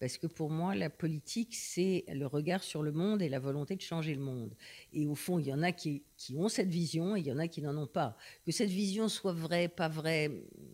Parce 0.00 0.16
que 0.16 0.26
pour 0.26 0.48
moi, 0.48 0.74
la 0.74 0.88
politique, 0.88 1.54
c'est 1.54 2.06
le 2.08 2.26
regard 2.26 2.62
sur 2.62 2.82
le 2.82 2.90
monde 2.90 3.20
et 3.20 3.28
la 3.28 3.38
volonté 3.38 3.76
de 3.76 3.82
changer 3.82 4.14
le 4.14 4.22
monde. 4.22 4.54
Et 4.94 5.06
au 5.06 5.14
fond, 5.14 5.38
il 5.38 5.46
y 5.46 5.52
en 5.52 5.62
a 5.62 5.72
qui, 5.72 6.02
ont 6.36 6.48
cette 6.48 6.70
vision 6.70 7.16
et 7.16 7.20
il 7.20 7.26
y 7.26 7.32
en 7.32 7.38
a 7.38 7.48
qui 7.48 7.60
n'en 7.60 7.76
ont 7.76 7.86
pas. 7.86 8.16
Que 8.46 8.50
cette 8.50 8.70
vision 8.70 9.10
soit 9.10 9.34
vraie, 9.34 9.68
pas 9.68 9.88
vraie, 9.88 10.30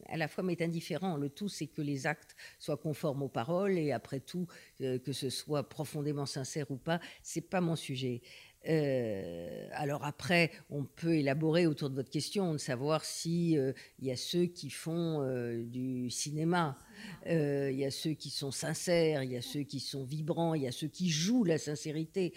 à 0.08 0.16
la 0.16 0.28
fois 0.28 0.44
m'est 0.44 0.62
indifférent. 0.62 1.16
Le 1.16 1.28
tout, 1.28 1.48
c'est 1.48 1.66
que 1.66 1.82
les 1.82 2.06
actes 2.06 2.36
soient 2.60 2.76
conformes 2.76 3.22
aux 3.22 3.28
paroles 3.28 3.78
et 3.78 3.90
après 3.90 4.20
tout, 4.20 4.46
euh, 4.80 5.00
que 5.00 5.12
ce 5.12 5.28
soit 5.28 5.68
profondément 5.68 6.26
sincère 6.26 6.70
ou 6.70 6.76
pas, 6.76 7.00
c'est 7.20 7.40
pas 7.40 7.60
mon 7.60 7.74
sujet. 7.74 8.22
Euh, 8.68 9.68
alors 9.72 10.04
après, 10.04 10.50
on 10.70 10.84
peut 10.84 11.16
élaborer 11.16 11.66
autour 11.66 11.90
de 11.90 11.94
votre 11.94 12.10
question, 12.10 12.52
de 12.52 12.58
savoir 12.58 13.04
si 13.04 13.56
euh, 13.56 13.72
il 14.00 14.06
y 14.06 14.10
a 14.10 14.16
ceux 14.16 14.46
qui 14.46 14.70
font 14.70 15.22
euh, 15.22 15.62
du 15.62 16.10
cinéma, 16.10 16.78
il 17.26 17.76
y 17.76 17.84
a 17.84 17.90
ceux 17.90 18.12
qui 18.12 18.30
sont 18.30 18.50
sincères, 18.50 19.22
il 19.22 19.30
y 19.30 19.36
a 19.36 19.42
ceux 19.42 19.62
qui 19.62 19.80
sont 19.80 20.04
vibrants, 20.04 20.54
il 20.54 20.62
y 20.62 20.66
a 20.66 20.72
ceux 20.72 20.88
qui 20.88 21.10
jouent 21.10 21.44
la 21.44 21.58
sincérité. 21.58 22.32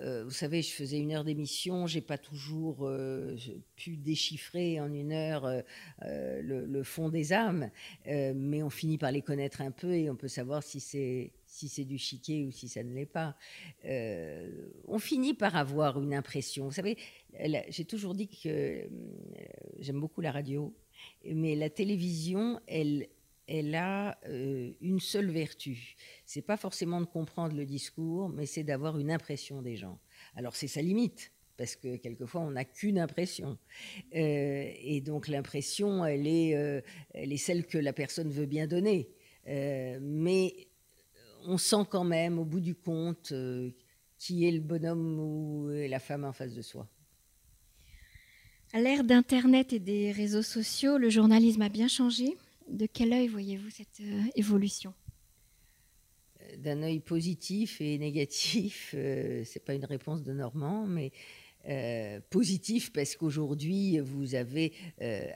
vous 0.00 0.30
savez, 0.30 0.60
je 0.60 0.72
faisais 0.72 0.98
une 0.98 1.12
heure 1.12 1.22
d'émission, 1.22 1.86
j'ai 1.86 2.00
pas 2.00 2.18
toujours 2.18 2.90
pu 3.76 3.96
déchiffrer 3.96 4.80
en 4.80 4.92
une 4.92 5.12
heure 5.12 5.48
le, 6.04 6.66
le, 6.66 6.82
fond 6.82 7.10
des 7.10 7.32
âmes, 7.32 7.70
mais 8.06 8.62
on 8.64 8.70
finit 8.70 8.98
par 8.98 9.12
les 9.12 9.22
connaître 9.22 9.60
un 9.60 9.70
peu 9.70 9.92
et 9.94 10.10
on 10.10 10.16
peut 10.16 10.28
savoir 10.28 10.64
si 10.64 10.80
c'est 10.80 11.30
si 11.52 11.68
c'est 11.68 11.84
du 11.84 11.98
chiquet 11.98 12.44
ou 12.44 12.50
si 12.50 12.66
ça 12.66 12.82
ne 12.82 12.94
l'est 12.94 13.04
pas. 13.04 13.36
Euh, 13.84 14.70
on 14.88 14.98
finit 14.98 15.34
par 15.34 15.54
avoir 15.54 16.00
une 16.00 16.14
impression. 16.14 16.64
Vous 16.64 16.72
savez, 16.72 16.96
j'ai 17.68 17.84
toujours 17.84 18.14
dit 18.14 18.28
que 18.28 18.48
euh, 18.48 18.88
j'aime 19.78 20.00
beaucoup 20.00 20.22
la 20.22 20.32
radio, 20.32 20.74
mais 21.26 21.54
la 21.54 21.68
télévision, 21.68 22.58
elle, 22.66 23.06
elle 23.46 23.74
a 23.74 24.18
euh, 24.28 24.72
une 24.80 24.98
seule 24.98 25.30
vertu. 25.30 25.94
C'est 26.24 26.40
pas 26.40 26.56
forcément 26.56 27.02
de 27.02 27.06
comprendre 27.06 27.54
le 27.54 27.66
discours, 27.66 28.30
mais 28.30 28.46
c'est 28.46 28.64
d'avoir 28.64 28.98
une 28.98 29.10
impression 29.10 29.60
des 29.60 29.76
gens. 29.76 29.98
Alors 30.34 30.56
c'est 30.56 30.68
sa 30.68 30.80
limite 30.80 31.32
parce 31.58 31.76
que 31.76 31.96
quelquefois 31.96 32.40
on 32.40 32.52
n'a 32.52 32.64
qu'une 32.64 32.98
impression. 32.98 33.58
et 34.10 35.02
donc 35.04 35.28
l'impression, 35.28 36.02
elle 36.02 36.26
est, 36.26 36.82
elle 37.12 37.30
est 37.30 37.36
celle 37.36 37.66
que 37.66 37.76
la 37.76 37.92
personne 37.92 38.30
veut 38.30 38.46
bien 38.46 38.66
donner. 38.66 39.10
mais 39.44 40.71
on 41.46 41.58
sent 41.58 41.84
quand 41.90 42.04
même, 42.04 42.38
au 42.38 42.44
bout 42.44 42.60
du 42.60 42.74
compte, 42.74 43.32
euh, 43.32 43.70
qui 44.18 44.46
est 44.46 44.50
le 44.50 44.60
bonhomme 44.60 45.18
ou 45.18 45.68
la 45.68 45.98
femme 45.98 46.24
en 46.24 46.32
face 46.32 46.54
de 46.54 46.62
soi. 46.62 46.88
À 48.72 48.80
l'ère 48.80 49.04
d'Internet 49.04 49.72
et 49.72 49.78
des 49.78 50.12
réseaux 50.12 50.42
sociaux, 50.42 50.96
le 50.96 51.10
journalisme 51.10 51.62
a 51.62 51.68
bien 51.68 51.88
changé. 51.88 52.36
De 52.68 52.86
quel 52.86 53.12
œil 53.12 53.28
voyez-vous 53.28 53.70
cette 53.70 54.00
euh, 54.00 54.22
évolution? 54.34 54.94
Euh, 56.40 56.56
D'un 56.56 56.82
œil 56.82 57.00
positif 57.00 57.80
et 57.80 57.98
négatif. 57.98 58.90
Ce 58.92 59.40
n'est 59.40 59.64
pas 59.64 59.74
une 59.74 59.84
réponse 59.84 60.22
de 60.22 60.32
Normand, 60.32 60.86
mais 60.86 61.12
positif 62.30 62.92
parce 62.92 63.14
qu'aujourd'hui, 63.14 64.00
vous 64.00 64.34
avez 64.34 64.72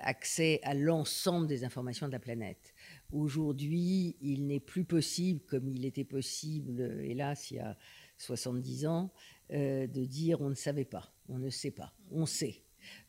accès 0.01 0.59
à 0.65 0.75
l'ensemble 0.75 1.47
des 1.47 1.63
informations 1.63 2.09
de 2.09 2.13
la 2.13 2.19
planète. 2.19 2.75
Aujourd'hui, 3.13 4.17
il 4.21 4.47
n'est 4.47 4.61
plus 4.61 4.85
possible, 4.85 5.41
comme 5.47 5.69
il 5.69 5.85
était 5.85 6.05
possible, 6.05 6.81
hélas, 7.03 7.51
il 7.51 7.57
y 7.57 7.61
a 7.61 7.77
70 8.19 8.87
ans, 8.87 9.11
euh, 9.53 9.87
de 9.87 10.05
dire 10.05 10.41
on 10.41 10.49
ne 10.49 10.55
savait 10.55 10.85
pas, 10.85 11.13
on 11.29 11.39
ne 11.39 11.51
sait 11.51 11.71
pas, 11.71 11.93
on 12.11 12.27
sait. 12.27 12.63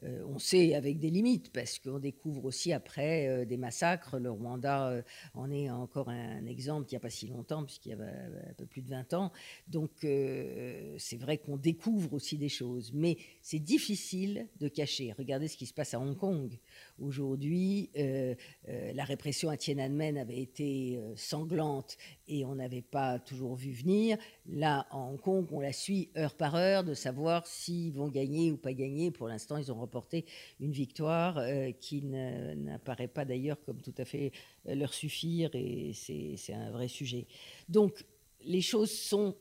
Euh, 0.03 0.23
on 0.27 0.39
sait 0.39 0.73
avec 0.73 0.99
des 0.99 1.11
limites, 1.11 1.51
parce 1.51 1.77
qu'on 1.77 1.99
découvre 1.99 2.45
aussi 2.45 2.73
après 2.73 3.27
euh, 3.27 3.45
des 3.45 3.57
massacres. 3.57 4.17
Le 4.17 4.31
Rwanda 4.31 5.03
en 5.35 5.51
est 5.51 5.69
encore 5.69 6.09
un, 6.09 6.45
exemple 6.47 6.87
il 6.89 6.93
n'y 6.93 6.97
a 6.97 6.99
pas 6.99 7.11
si 7.11 7.27
longtemps, 7.27 7.63
puisqu'il 7.63 7.89
y 7.89 7.93
a 7.93 7.97
un 7.97 8.53
peu 8.55 8.65
plus 8.65 8.81
de 8.81 8.89
20 8.89 9.13
ans. 9.13 9.31
Donc 9.67 9.91
c'est 10.01 11.17
vrai 11.19 11.37
qu'on 11.37 11.57
découvre 11.57 12.13
aussi 12.13 12.37
des 12.37 12.49
choses, 12.49 12.91
mais 12.93 13.17
c'est 13.41 13.59
difficile 13.59 14.47
de 14.59 14.67
cacher. 14.67 15.13
Regardez 15.13 15.47
ce 15.47 15.57
qui 15.57 15.67
se 15.67 15.73
passe 15.73 15.93
à 15.93 15.99
Hong 15.99 16.17
Kong. 16.17 16.57
Aujourd'hui, 16.99 17.89
la 17.95 19.03
répression 19.03 19.49
à 19.49 19.57
Tiananmen 19.57 20.17
avait 20.17 20.39
été 20.39 20.99
sanglante 21.15 21.97
et 22.27 22.45
on 22.45 22.55
n'avait 22.55 22.81
pas 22.81 23.19
toujours 23.19 23.55
vu 23.55 23.71
venir. 23.71 24.17
Là, 24.47 24.87
à 24.89 24.97
Hong 24.97 25.19
Kong, 25.19 25.47
on 25.51 25.59
la 25.59 25.73
suit 25.73 26.09
heure 26.17 26.35
par 26.35 26.55
heure 26.55 26.83
de 26.83 26.93
savoir 26.93 27.45
s'ils 27.45 27.93
vont 27.93 28.07
gagner 28.07 28.51
ou 28.51 28.57
pas 28.57 28.73
gagner. 28.73 29.11
Pour 29.11 29.27
l'instant, 29.27 29.57
ils 29.57 29.71
ont 29.71 29.75
remporté 29.75 30.25
une 30.59 30.71
victoire 30.71 31.37
euh, 31.37 31.71
qui 31.71 32.01
n'apparaît 32.03 33.07
pas 33.07 33.25
d'ailleurs 33.25 33.61
comme 33.61 33.81
tout 33.81 33.93
à 33.97 34.05
fait 34.05 34.31
euh, 34.67 34.75
leur 34.75 34.93
suffire 34.93 35.49
et 35.53 35.91
c'est 35.93 36.53
un 36.53 36.71
vrai 36.71 36.87
sujet. 36.87 37.27
Donc, 37.69 38.05
les 38.41 38.61
choses 38.61 38.91
sont 38.91 39.35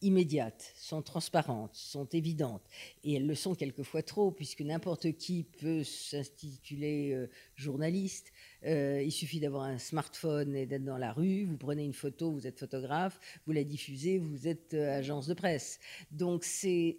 immédiates, 0.00 0.72
sont 0.76 1.02
transparentes, 1.02 1.74
sont 1.74 2.06
évidentes. 2.06 2.62
Et 3.04 3.14
elles 3.14 3.26
le 3.26 3.34
sont 3.34 3.54
quelquefois 3.54 4.02
trop, 4.02 4.30
puisque 4.30 4.60
n'importe 4.60 5.12
qui 5.12 5.44
peut 5.60 5.82
s'intituler 5.84 7.12
euh, 7.12 7.28
journaliste. 7.56 8.32
Euh, 8.64 9.02
il 9.02 9.12
suffit 9.12 9.40
d'avoir 9.40 9.64
un 9.64 9.78
smartphone 9.78 10.54
et 10.54 10.66
d'être 10.66 10.84
dans 10.84 10.98
la 10.98 11.12
rue. 11.12 11.44
Vous 11.44 11.56
prenez 11.56 11.84
une 11.84 11.94
photo, 11.94 12.30
vous 12.30 12.46
êtes 12.46 12.58
photographe, 12.58 13.18
vous 13.46 13.52
la 13.52 13.64
diffusez, 13.64 14.18
vous 14.18 14.46
êtes 14.46 14.74
euh, 14.74 14.98
agence 14.98 15.26
de 15.26 15.34
presse. 15.34 15.80
Donc 16.10 16.44
c'est 16.44 16.98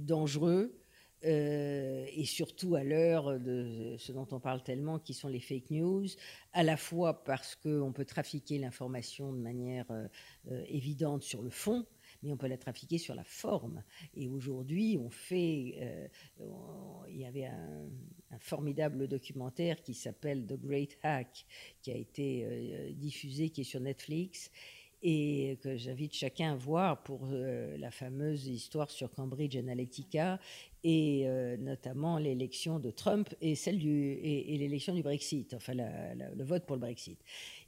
dangereux. 0.00 0.74
et 1.22 2.24
surtout 2.24 2.76
à 2.76 2.82
l'heure 2.82 3.38
de 3.38 3.94
ce 3.98 4.10
dont 4.12 4.26
on 4.30 4.40
parle 4.40 4.62
tellement, 4.62 4.98
qui 4.98 5.12
sont 5.12 5.28
les 5.28 5.40
fake 5.40 5.70
news, 5.70 6.06
à 6.54 6.62
la 6.62 6.78
fois 6.78 7.22
parce 7.24 7.56
qu'on 7.56 7.92
peut 7.92 8.06
trafiquer 8.06 8.58
l'information 8.58 9.30
de 9.34 9.38
manière 9.38 9.86
évidente 10.66 11.22
sur 11.22 11.42
le 11.42 11.50
fond, 11.50 11.84
mais 12.22 12.32
on 12.32 12.36
peut 12.36 12.48
la 12.48 12.58
trafiquer 12.58 12.98
sur 12.98 13.14
la 13.14 13.24
forme. 13.24 13.82
Et 14.14 14.28
aujourd'hui, 14.28 14.98
on 15.00 15.10
fait. 15.10 15.74
Euh, 15.80 16.08
il 17.08 17.18
y 17.18 17.24
avait 17.24 17.46
un, 17.46 17.88
formidable 18.38 19.08
documentaire 19.08 19.82
qui 19.82 19.92
s'appelle 19.92 20.46
The 20.46 20.54
Great 20.54 20.96
Hack, 21.02 21.44
qui 21.82 21.90
a 21.90 21.96
été 21.96 22.44
euh, 22.44 22.92
diffusé, 22.92 23.50
qui 23.50 23.62
est 23.62 23.64
sur 23.64 23.80
Netflix 23.80 24.50
et 25.02 25.58
que 25.62 25.76
j'invite 25.78 26.12
chacun 26.14 26.52
à 26.52 26.56
voir 26.56 27.02
pour 27.02 27.22
euh, 27.24 27.76
la 27.78 27.90
fameuse 27.90 28.46
histoire 28.46 28.90
sur 28.90 29.10
Cambridge 29.10 29.56
Analytica 29.56 30.38
et 30.84 31.26
notamment 31.58 32.16
l'élection 32.16 32.78
de 32.78 32.90
Trump 32.90 33.28
et 33.42 33.54
celle 33.54 33.78
du 33.78 34.12
et, 34.12 34.56
l'élection 34.56 34.94
du 34.94 35.02
Brexit, 35.02 35.52
enfin 35.52 35.74
le 35.74 36.44
vote 36.44 36.64
pour 36.64 36.76
le 36.76 36.80
Brexit. 36.80 37.18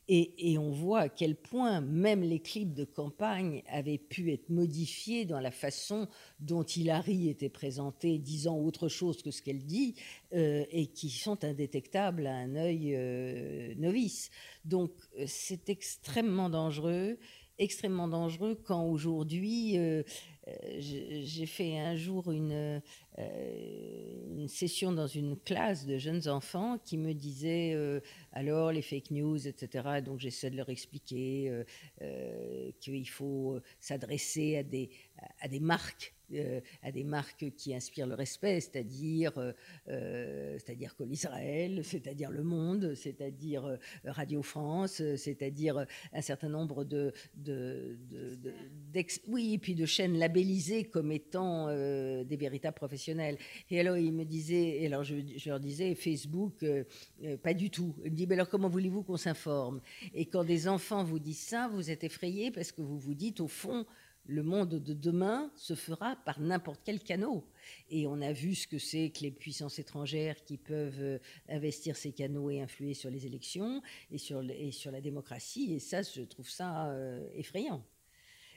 Et, 0.08 0.58
on 0.58 0.70
voit 0.70 1.00
à 1.00 1.08
quel 1.08 1.36
point 1.36 1.80
même 1.80 2.22
les 2.22 2.40
clips 2.40 2.74
de 2.74 2.84
campagne 2.84 3.62
avaient 3.68 3.98
pu 3.98 4.32
être 4.32 4.50
modifiés 4.50 5.24
dans 5.24 5.38
la 5.38 5.52
façon 5.52 6.08
dont 6.40 6.64
Hillary 6.64 7.28
était 7.28 7.48
présentée, 7.48 8.18
disant 8.18 8.58
autre 8.58 8.88
chose 8.88 9.22
que 9.22 9.30
ce 9.30 9.42
qu'elle 9.42 9.64
dit, 9.64 9.94
euh, 10.34 10.64
et 10.70 10.88
qui 10.88 11.08
sont 11.08 11.44
indétectables 11.44 12.26
à 12.26 12.34
un 12.34 12.56
œil 12.56 12.94
euh, 12.94 13.74
novice. 13.76 14.30
Donc 14.64 14.90
euh, 15.18 15.24
c'est 15.26 15.68
extrêmement 15.68 16.50
dangereux, 16.50 17.18
extrêmement 17.58 18.08
dangereux 18.08 18.60
quand 18.64 18.84
aujourd'hui 18.84 19.78
j'ai 20.78 21.46
fait 21.46 21.78
un 21.78 21.94
jour 21.94 22.32
une, 22.32 22.82
une, 23.18 24.48
session 24.48 24.92
dans 24.92 25.06
une 25.06 25.36
classe 25.36 25.86
de 25.86 25.98
jeunes 25.98 26.28
enfants 26.28 26.78
qui 26.84 26.98
me 26.98 27.12
disaient 27.12 27.76
alors 28.32 28.72
les 28.72 28.82
fake 28.82 29.10
news, 29.10 29.46
etc. 29.46 30.00
donc 30.04 30.20
j'essaie 30.20 30.50
de 30.50 30.56
leur 30.56 30.68
expliquer 30.68 31.48
euh, 31.48 31.64
euh, 32.02 32.70
qu'il 32.80 33.08
faut 33.08 33.60
s'adresser 33.80 34.56
à 34.56 34.62
des, 34.62 34.90
à 35.40 35.48
des 35.48 35.60
marques 35.60 36.14
euh, 36.20 36.21
à 36.82 36.92
des 36.92 37.04
marques 37.04 37.50
qui 37.56 37.74
inspirent 37.74 38.06
le 38.06 38.14
respect, 38.14 38.60
c'est-à-dire 38.60 39.32
euh, 39.88 40.58
c'est-à-dire 40.58 40.94
que 40.96 41.04
l'Israël, 41.04 41.84
c'est-à-dire 41.84 42.30
le 42.30 42.42
Monde, 42.42 42.94
c'est-à-dire 42.94 43.78
Radio 44.04 44.42
France, 44.42 45.02
c'est-à-dire 45.16 45.86
un 46.12 46.20
certain 46.20 46.48
nombre 46.48 46.84
de, 46.84 47.12
oui, 49.28 49.54
et 49.54 49.58
puis 49.58 49.74
de 49.74 49.86
chaînes 49.86 50.18
labellisées 50.18 50.84
comme 50.84 51.12
étant 51.12 51.68
des 51.68 52.36
véritables 52.36 52.76
professionnels. 52.76 53.38
Et 53.70 53.80
alors 53.80 53.96
ils 53.96 54.12
me 54.12 54.24
disaient, 54.24 54.82
et 54.82 54.86
alors 54.86 55.04
je, 55.04 55.16
leur 55.48 55.60
disais 55.60 55.94
Facebook, 55.94 56.64
pas 57.42 57.54
du 57.54 57.70
tout. 57.70 57.94
Ils 58.04 58.10
me 58.10 58.16
disent, 58.16 58.28
mais 58.28 58.34
alors 58.34 58.48
comment 58.48 58.68
voulez-vous 58.68 59.02
qu'on 59.02 59.16
s'informe? 59.16 59.80
Et 60.14 60.26
quand 60.26 60.44
des 60.44 60.68
enfants 60.68 61.04
vous 61.04 61.18
disent 61.18 61.38
ça, 61.38 61.68
vous 61.72 61.90
êtes 61.90 62.04
effrayé 62.04 62.50
parce 62.50 62.72
que 62.72 62.82
vous 62.82 62.98
vous 62.98 63.14
dites 63.14 63.40
au 63.40 63.48
fond 63.48 63.86
le 64.26 64.42
monde 64.42 64.76
de 64.76 64.94
demain 64.94 65.50
se 65.56 65.74
fera 65.74 66.16
par 66.24 66.40
n'importe 66.40 66.80
quel 66.84 67.00
canot. 67.00 67.44
Et 67.90 68.06
on 68.06 68.20
a 68.20 68.32
vu 68.32 68.54
ce 68.54 68.66
que 68.66 68.78
c'est 68.78 69.10
que 69.10 69.20
les 69.20 69.30
puissances 69.30 69.78
étrangères 69.78 70.44
qui 70.44 70.56
peuvent 70.56 71.00
euh, 71.00 71.18
investir 71.48 71.96
ces 71.96 72.12
canaux 72.12 72.50
et 72.50 72.60
influer 72.60 72.94
sur 72.94 73.10
les 73.10 73.26
élections 73.26 73.82
et 74.10 74.18
sur, 74.18 74.42
et 74.42 74.70
sur 74.70 74.90
la 74.90 75.00
démocratie. 75.00 75.74
Et 75.74 75.78
ça, 75.78 76.02
je 76.02 76.22
trouve 76.22 76.48
ça 76.48 76.88
euh, 76.88 77.26
effrayant. 77.34 77.84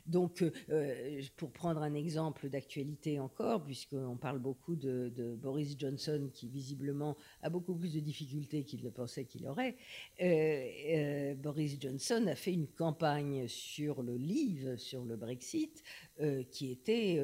Donc, 0.06 0.44
euh, 0.44 0.52
euh, 0.70 1.22
pour 1.36 1.52
prendre 1.52 1.82
un 1.82 1.94
exemple 1.96 2.50
d'actualité 2.50 3.20
encore, 3.20 3.64
puisqu'on 3.64 4.18
parle 4.18 4.40
beaucoup 4.40 4.76
de, 4.76 5.12
Boris 5.42 5.76
Johnson, 5.78 6.30
qui 6.34 6.48
visiblement 6.48 7.18
a 7.42 7.50
beaucoup 7.50 7.76
plus 7.76 7.94
de 7.94 8.00
difficultés 8.00 8.64
qu'il 8.64 8.84
ne 8.84 8.90
pensait 8.90 9.26
qu'il 9.26 9.48
aurait, 9.48 9.76
euh, 10.22 11.34
Boris 11.36 11.78
Johnson 11.80 12.26
a 12.28 12.36
fait 12.36 12.54
une 12.54 12.68
campagne 12.68 13.48
sur 13.48 14.04
le 14.04 14.16
livre, 14.16 14.76
sur 14.76 15.04
le 15.04 15.16
Brexit, 15.16 15.84
qui 16.52 16.72
était 16.72 17.22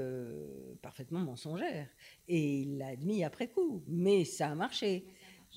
parfaitement 0.81 1.19
mensongère. 1.19 1.87
Et 2.27 2.61
il 2.61 2.77
l'a 2.77 2.87
admis 2.87 3.23
après 3.23 3.47
coup, 3.47 3.83
mais 3.87 4.25
ça 4.25 4.49
a 4.49 4.55
marché. 4.55 5.05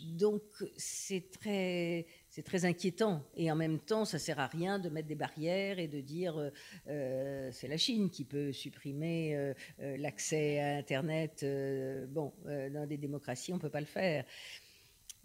Donc 0.03 0.43
c'est 0.77 1.31
très, 1.31 2.07
c'est 2.35 2.43
très 2.43 2.65
inquiétant. 2.65 3.23
Et 3.37 3.49
en 3.53 3.55
même 3.55 3.79
temps, 3.79 4.05
ça 4.05 4.19
sert 4.19 4.41
à 4.41 4.49
rien 4.49 4.81
de 4.81 4.89
mettre 4.89 5.07
des 5.07 5.15
barrières 5.15 5.79
et 5.79 5.87
de 5.87 6.01
dire 6.01 6.37
euh, 6.37 6.51
euh, 6.89 7.49
c'est 7.53 7.69
la 7.69 7.77
Chine 7.77 8.11
qui 8.11 8.25
peut 8.25 8.53
supprimer 8.53 9.37
euh, 9.37 9.55
l'accès 9.79 10.59
à 10.59 10.77
Internet. 10.79 11.47
bon, 12.09 12.33
dans 12.45 12.89
des 12.89 12.97
démocraties, 12.97 13.53
on 13.53 13.57
ne 13.57 13.61
peut 13.61 13.71
pas 13.71 13.79
le 13.79 13.87
faire. 13.87 14.25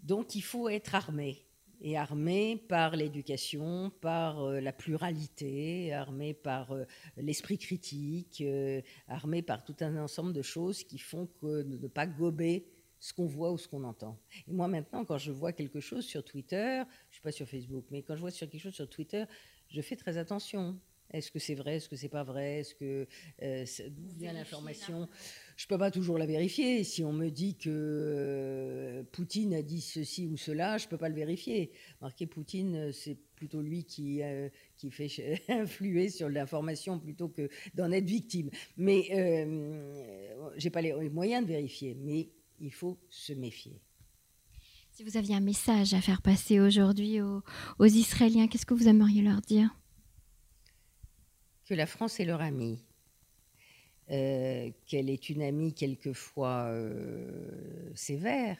Donc, 0.04 0.36
il 0.36 0.40
faut 0.40 0.68
être 0.68 0.94
armé. 0.94 1.44
Et 1.80 1.96
armé 1.96 2.62
par 2.68 2.94
l'éducation, 2.94 3.90
par 4.00 4.44
la 4.48 4.72
pluralité, 4.72 5.92
armé 5.92 6.34
par 6.34 6.76
l'esprit 7.16 7.58
critique, 7.58 8.44
armé 9.08 9.42
par 9.42 9.64
tout 9.64 9.76
un 9.80 9.96
ensemble 9.96 10.34
de 10.34 10.42
choses 10.42 10.84
qui 10.84 10.98
font 10.98 11.26
que 11.40 11.62
ne 11.62 11.88
pas 11.88 12.06
gober 12.06 12.66
ce 13.00 13.12
qu'on 13.12 13.26
voit 13.26 13.50
ou 13.50 13.58
ce 13.58 13.66
qu'on 13.66 13.82
entend. 13.84 14.18
Et 14.46 14.52
moi 14.52 14.68
maintenant, 14.68 15.04
quand 15.04 15.18
je 15.18 15.32
vois 15.32 15.52
quelque 15.52 15.80
chose 15.80 16.04
sur 16.04 16.22
Twitter, 16.22 16.82
je 17.08 17.14
suis 17.14 17.22
pas 17.22 17.32
sur 17.32 17.48
Facebook, 17.48 17.86
mais 17.90 18.02
quand 18.02 18.14
je 18.14 18.20
vois 18.20 18.30
sur 18.30 18.48
quelque 18.48 18.62
chose 18.62 18.74
sur 18.74 18.88
Twitter, 18.88 19.24
je 19.68 19.80
fais 19.80 19.96
très 19.96 20.18
attention. 20.18 20.78
Est-ce 21.12 21.32
que 21.32 21.40
c'est 21.40 21.54
vrai 21.54 21.76
Est-ce 21.76 21.88
que 21.88 21.96
c'est 21.96 22.08
pas 22.08 22.22
vrai 22.22 22.60
Est-ce 22.60 22.74
que 22.74 23.06
euh, 23.42 23.64
d'où 23.88 24.08
vient 24.16 24.32
l'information? 24.32 25.08
Je 25.56 25.66
peux 25.66 25.78
pas 25.78 25.90
toujours 25.90 26.18
la 26.18 26.26
vérifier. 26.26 26.84
Si 26.84 27.02
on 27.02 27.12
me 27.12 27.30
dit 27.30 27.56
que 27.56 27.68
euh, 27.68 29.02
Poutine 29.10 29.54
a 29.54 29.62
dit 29.62 29.80
ceci 29.80 30.26
ou 30.28 30.36
cela, 30.36 30.78
je 30.78 30.86
peux 30.86 30.98
pas 30.98 31.08
le 31.08 31.16
vérifier. 31.16 31.72
Marquer 32.00 32.26
Poutine, 32.26 32.92
c'est 32.92 33.16
plutôt 33.34 33.60
lui 33.60 33.84
qui 33.84 34.22
euh, 34.22 34.48
qui 34.76 34.90
fait 34.90 35.42
influer 35.48 36.10
sur 36.10 36.28
l'information 36.28 37.00
plutôt 37.00 37.28
que 37.28 37.48
d'en 37.74 37.90
être 37.90 38.06
victime. 38.06 38.50
Mais 38.76 39.08
j'ai 40.56 40.70
pas 40.70 40.80
les 40.80 40.92
moyens 41.10 41.42
de 41.42 41.48
vérifier. 41.48 41.96
Mais 42.00 42.28
il 42.60 42.72
faut 42.72 42.98
se 43.08 43.32
méfier. 43.32 43.80
Si 44.92 45.04
vous 45.04 45.16
aviez 45.16 45.34
un 45.34 45.40
message 45.40 45.94
à 45.94 46.00
faire 46.00 46.20
passer 46.20 46.60
aujourd'hui 46.60 47.20
aux, 47.22 47.42
Israéliens, 47.80 48.48
qu'est-ce 48.48 48.66
que 48.66 48.74
vous 48.74 48.88
aimeriez 48.88 49.22
leur 49.22 49.40
dire? 49.40 49.74
Que 51.64 51.74
la 51.74 51.86
France 51.86 52.20
est 52.20 52.24
leur 52.24 52.40
amie, 52.40 52.84
euh, 54.10 54.70
qu'elle 54.86 55.08
est 55.08 55.30
une 55.30 55.42
amie 55.42 55.72
quelquefois 55.72 56.66
euh, 56.66 57.90
sévère, 57.94 58.58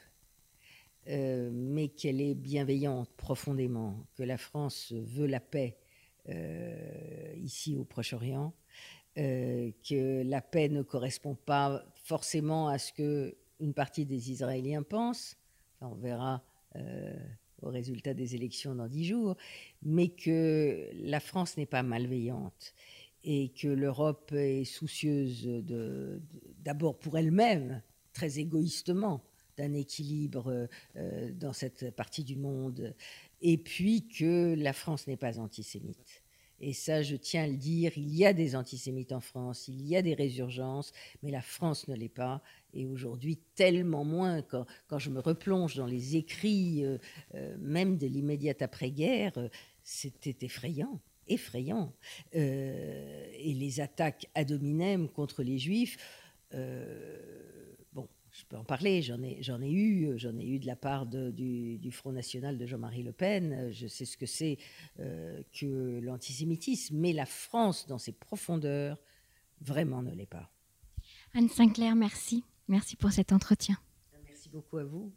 euh, 1.09 1.51
mais 1.53 1.89
qu'elle 1.89 2.21
est 2.21 2.35
bienveillante 2.35 3.11
profondément, 3.17 4.07
que 4.15 4.23
la 4.23 4.39
France 4.39 4.93
veut 4.93 5.27
la 5.27 5.41
paix 5.41 5.77
ici 7.43 7.77
au 7.77 7.85
Proche-Orient, 7.85 8.55
que 9.17 10.23
la 10.23 10.41
paix 10.41 10.69
ne 10.69 10.83
correspond 10.83 11.35
pas 11.35 11.85
forcément 11.97 12.69
à 12.69 12.79
ce 12.79 12.93
que 12.93 13.37
une 13.61 13.75
partie 13.75 14.07
des 14.07 14.31
Israéliens 14.31 14.83
pensent, 14.83 15.37
on 15.81 15.95
verra 15.95 16.43
euh, 16.77 17.15
au 17.63 17.69
résultat 17.69 18.15
des 18.15 18.35
élections 18.35 18.75
dans 18.75 18.89
dix 18.89 19.05
jours, 19.05 19.37
mais 19.83 20.09
que 20.09 20.89
la 20.95 21.21
France 21.21 21.57
n'est 21.57 21.67
pas 21.67 21.83
malveillante 21.83 22.75
et 23.23 23.51
que 23.51 23.69
l'Europe 23.69 24.33
est 24.33 24.65
soucieuse 24.65 25.47
d'abord 26.65 26.99
pour 26.99 27.19
elle-même, 27.19 27.83
très 28.13 28.39
égoïstement, 28.39 29.23
d'un 29.57 29.75
équilibre 29.75 30.69
euh, 30.97 31.33
dans 31.33 31.53
cette 31.53 31.95
partie 31.95 32.25
du 32.25 32.37
monde, 32.37 32.95
et 33.43 33.59
puis 33.59 34.09
que 34.09 34.55
la 34.57 34.73
France 34.73 35.07
n'est 35.07 35.19
pas 35.19 35.39
antisémite. 35.39 36.23
Et 36.61 36.75
ça, 36.75 37.03
je 37.03 37.17
tiens 37.17 37.45
à 37.45 37.47
le 37.47 37.57
dire, 37.57 37.93
il 37.97 38.15
y 38.15 38.27
a 38.27 38.33
des 38.33 38.55
antisémites 38.55 39.13
en 39.13 39.21
France, 39.21 39.67
il 39.69 39.87
y 39.87 39.97
a 39.97 40.03
des 40.03 40.15
résurgences, 40.15 40.93
mais 41.23 41.31
la 41.31 41.41
France 41.41 41.89
ne 41.89 41.95
l'est 41.95 42.09
pas. 42.09 42.43
Et 42.75 42.87
aujourd'hui, 42.87 43.39
tellement 43.55 44.05
moins, 44.05 44.43
quand, 44.43 44.99
je 44.99 45.11
me 45.11 45.21
replonge 45.21 45.77
dans 45.77 45.87
les 45.87 46.17
écrits, 46.17 46.85
euh, 46.85 46.99
euh, 47.35 47.57
même 47.59 47.97
de 47.97 48.07
l'immédiate 48.07 48.63
après-guerre, 48.63 49.33
euh, 49.39 49.49
c'était 49.83 50.45
effrayant 50.45 51.01
effrayant. 51.33 51.93
et 52.33 53.55
les 53.55 53.81
attaques 53.81 54.27
ad 54.35 54.51
hominem 54.51 55.09
contre 55.09 55.45
les 55.45 55.61
juifs, 55.61 55.97
je 58.41 58.47
peux 58.47 58.57
en 58.57 58.65
parler, 58.65 59.03
j'en 59.03 59.23
ai, 59.23 59.43
j'en 59.43 59.61
ai 59.61 59.71
eu, 59.71 60.19
j'en 60.19 60.37
ai 60.39 60.47
eu 60.47 60.59
de 60.59 60.67
la 60.67 60.77
part 60.77 61.07
du, 61.07 61.91
Front 61.93 62.13
National 62.13 62.57
de 62.57 62.67
Jean-Marie 62.67 63.03
Le 63.03 63.13
Pen, 63.13 63.71
je 63.71 63.87
sais 63.87 64.07
ce 64.07 64.17
que 64.17 64.27
c'est 64.27 64.57
euh, 64.99 65.43
que 65.53 66.01
l'antisémitisme, 66.01 66.97
mais 66.97 67.13
la 67.13 67.27
France, 67.27 67.87
dans 67.87 67.99
ses 67.99 68.13
profondeurs, 68.13 68.99
vraiment 69.61 70.03
ne 70.03 70.15
l'est 70.15 70.27
pas. 70.27 70.51
Anne 71.35 71.49
Sinclair, 71.49 71.95
merci. 71.95 72.45
Merci 72.69 72.97
pour 72.97 73.13
cet 73.13 73.33
entretien. 73.33 73.77
Merci 74.25 74.49
beaucoup 74.49 74.79
à 74.79 74.85
vous. 74.85 75.13